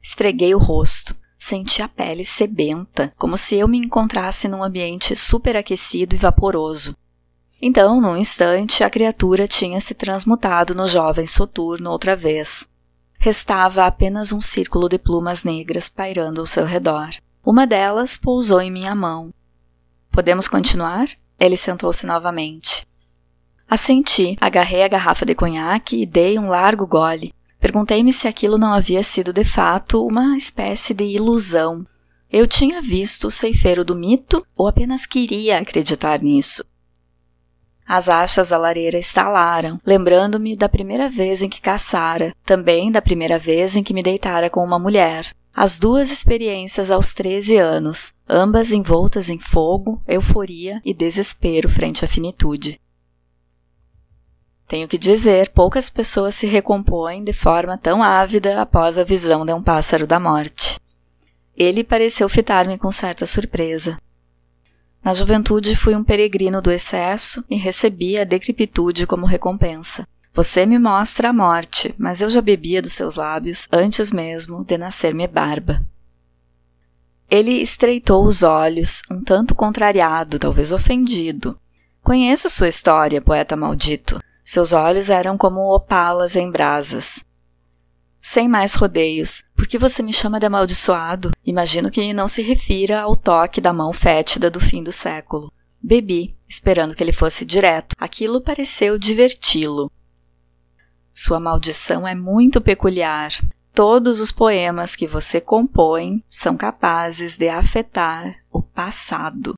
Esfreguei 0.01 0.53
o 0.53 0.57
rosto, 0.57 1.15
senti 1.37 1.81
a 1.81 1.87
pele 1.87 2.25
sebenta, 2.25 3.13
como 3.17 3.37
se 3.37 3.55
eu 3.55 3.67
me 3.67 3.77
encontrasse 3.77 4.47
num 4.47 4.63
ambiente 4.63 5.15
superaquecido 5.15 6.15
e 6.15 6.17
vaporoso. 6.17 6.95
Então, 7.61 8.01
num 8.01 8.17
instante, 8.17 8.83
a 8.83 8.89
criatura 8.89 9.47
tinha 9.47 9.79
se 9.79 9.93
transmutado 9.93 10.75
no 10.75 10.87
jovem 10.87 11.25
soturno 11.25 11.89
outra 11.89 12.15
vez. 12.15 12.67
Restava 13.17 13.85
apenas 13.85 14.33
um 14.33 14.41
círculo 14.41 14.89
de 14.89 14.97
plumas 14.97 15.45
negras 15.45 15.87
pairando 15.87 16.41
ao 16.41 16.47
seu 16.47 16.65
redor. 16.65 17.09
Uma 17.45 17.65
delas 17.65 18.17
pousou 18.17 18.59
em 18.59 18.69
minha 18.69 18.93
mão, 18.93 19.33
Podemos 20.13 20.47
continuar? 20.47 21.07
Ele 21.39 21.57
sentou-se 21.57 22.05
novamente. 22.05 22.85
Assenti, 23.73 24.37
agarrei 24.39 24.83
a 24.83 24.87
garrafa 24.87 25.25
de 25.25 25.33
conhaque 25.33 26.03
e 26.03 26.05
dei 26.05 26.37
um 26.37 26.47
largo 26.47 26.85
gole. 26.85 27.33
Perguntei-me 27.59 28.13
se 28.13 28.27
aquilo 28.27 28.55
não 28.55 28.71
havia 28.71 29.01
sido 29.01 29.33
de 29.33 29.43
fato 29.43 30.05
uma 30.05 30.37
espécie 30.37 30.93
de 30.93 31.03
ilusão. 31.03 31.83
Eu 32.31 32.45
tinha 32.45 32.83
visto 32.83 33.25
o 33.25 33.31
ceifeiro 33.31 33.83
do 33.83 33.95
mito 33.95 34.45
ou 34.55 34.67
apenas 34.67 35.07
queria 35.07 35.57
acreditar 35.57 36.21
nisso? 36.21 36.63
As 37.83 38.09
achas 38.09 38.49
da 38.49 38.59
lareira 38.59 38.99
estalaram, 38.99 39.81
lembrando-me 39.83 40.55
da 40.55 40.69
primeira 40.69 41.09
vez 41.09 41.41
em 41.41 41.49
que 41.49 41.59
caçara, 41.59 42.31
também 42.45 42.91
da 42.91 43.01
primeira 43.01 43.39
vez 43.39 43.75
em 43.75 43.81
que 43.81 43.91
me 43.91 44.03
deitara 44.03 44.51
com 44.51 44.63
uma 44.63 44.77
mulher. 44.77 45.33
As 45.51 45.79
duas 45.79 46.11
experiências 46.11 46.91
aos 46.91 47.11
13 47.15 47.57
anos, 47.57 48.13
ambas 48.29 48.71
envoltas 48.71 49.31
em 49.31 49.39
fogo, 49.39 49.99
euforia 50.07 50.79
e 50.85 50.93
desespero 50.93 51.67
frente 51.67 52.05
à 52.05 52.07
finitude. 52.07 52.79
Tenho 54.73 54.87
que 54.87 54.97
dizer, 54.97 55.49
poucas 55.49 55.87
pessoas 55.87 56.33
se 56.33 56.47
recompõem 56.47 57.23
de 57.23 57.31
forma 57.31 57.77
tão 57.77 58.01
ávida 58.01 58.59
após 58.59 58.97
a 58.97 59.03
visão 59.03 59.45
de 59.45 59.53
um 59.53 59.61
pássaro 59.61 60.07
da 60.07 60.19
morte. 60.19 60.79
Ele 61.55 61.83
pareceu 61.83 62.27
fitar-me 62.27 62.75
com 62.75 62.91
certa 62.91 63.23
surpresa. 63.27 63.99
Na 65.03 65.13
juventude 65.13 65.75
fui 65.75 65.95
um 65.95 66.03
peregrino 66.03 66.59
do 66.59 66.71
excesso 66.71 67.45
e 67.47 67.55
recebi 67.55 68.17
a 68.17 68.23
decrepitude 68.23 69.05
como 69.05 69.27
recompensa. 69.27 70.07
Você 70.33 70.65
me 70.65 70.79
mostra 70.79 71.29
a 71.29 71.33
morte, 71.33 71.93
mas 71.95 72.23
eu 72.23 72.29
já 72.31 72.41
bebia 72.41 72.81
dos 72.81 72.93
seus 72.93 73.13
lábios 73.13 73.67
antes 73.71 74.11
mesmo 74.11 74.65
de 74.65 74.75
nascer-me 74.75 75.27
barba. 75.27 75.83
Ele 77.29 77.61
estreitou 77.61 78.25
os 78.25 78.41
olhos, 78.41 79.03
um 79.11 79.23
tanto 79.23 79.53
contrariado, 79.53 80.39
talvez 80.39 80.71
ofendido. 80.71 81.55
Conheço 82.01 82.49
sua 82.49 82.69
história, 82.69 83.21
poeta 83.21 83.55
maldito. 83.55 84.19
Seus 84.43 84.73
olhos 84.73 85.09
eram 85.09 85.37
como 85.37 85.73
opalas 85.73 86.35
em 86.35 86.51
brasas. 86.51 87.25
Sem 88.21 88.47
mais 88.47 88.73
rodeios, 88.73 89.43
por 89.55 89.67
que 89.67 89.77
você 89.77 90.01
me 90.01 90.13
chama 90.13 90.39
de 90.39 90.45
amaldiçoado? 90.45 91.31
Imagino 91.45 91.91
que 91.91 92.13
não 92.13 92.27
se 92.27 92.41
refira 92.41 93.01
ao 93.01 93.15
toque 93.15 93.59
da 93.59 93.73
mão 93.73 93.91
fétida 93.91 94.49
do 94.49 94.59
fim 94.59 94.81
do 94.81 94.91
século. 94.91 95.51
Bebi, 95.81 96.37
esperando 96.47 96.95
que 96.95 97.03
ele 97.03 97.11
fosse 97.11 97.43
direto. 97.45 97.93
Aquilo 97.99 98.39
pareceu 98.39 98.97
diverti-lo. 98.97 99.91
Sua 101.13 101.39
maldição 101.39 102.07
é 102.07 102.15
muito 102.15 102.61
peculiar. 102.61 103.31
Todos 103.73 104.21
os 104.21 104.31
poemas 104.31 104.95
que 104.95 105.05
você 105.07 105.41
compõe 105.41 106.23
são 106.29 106.55
capazes 106.55 107.37
de 107.37 107.49
afetar 107.49 108.35
o 108.51 108.61
passado. 108.61 109.55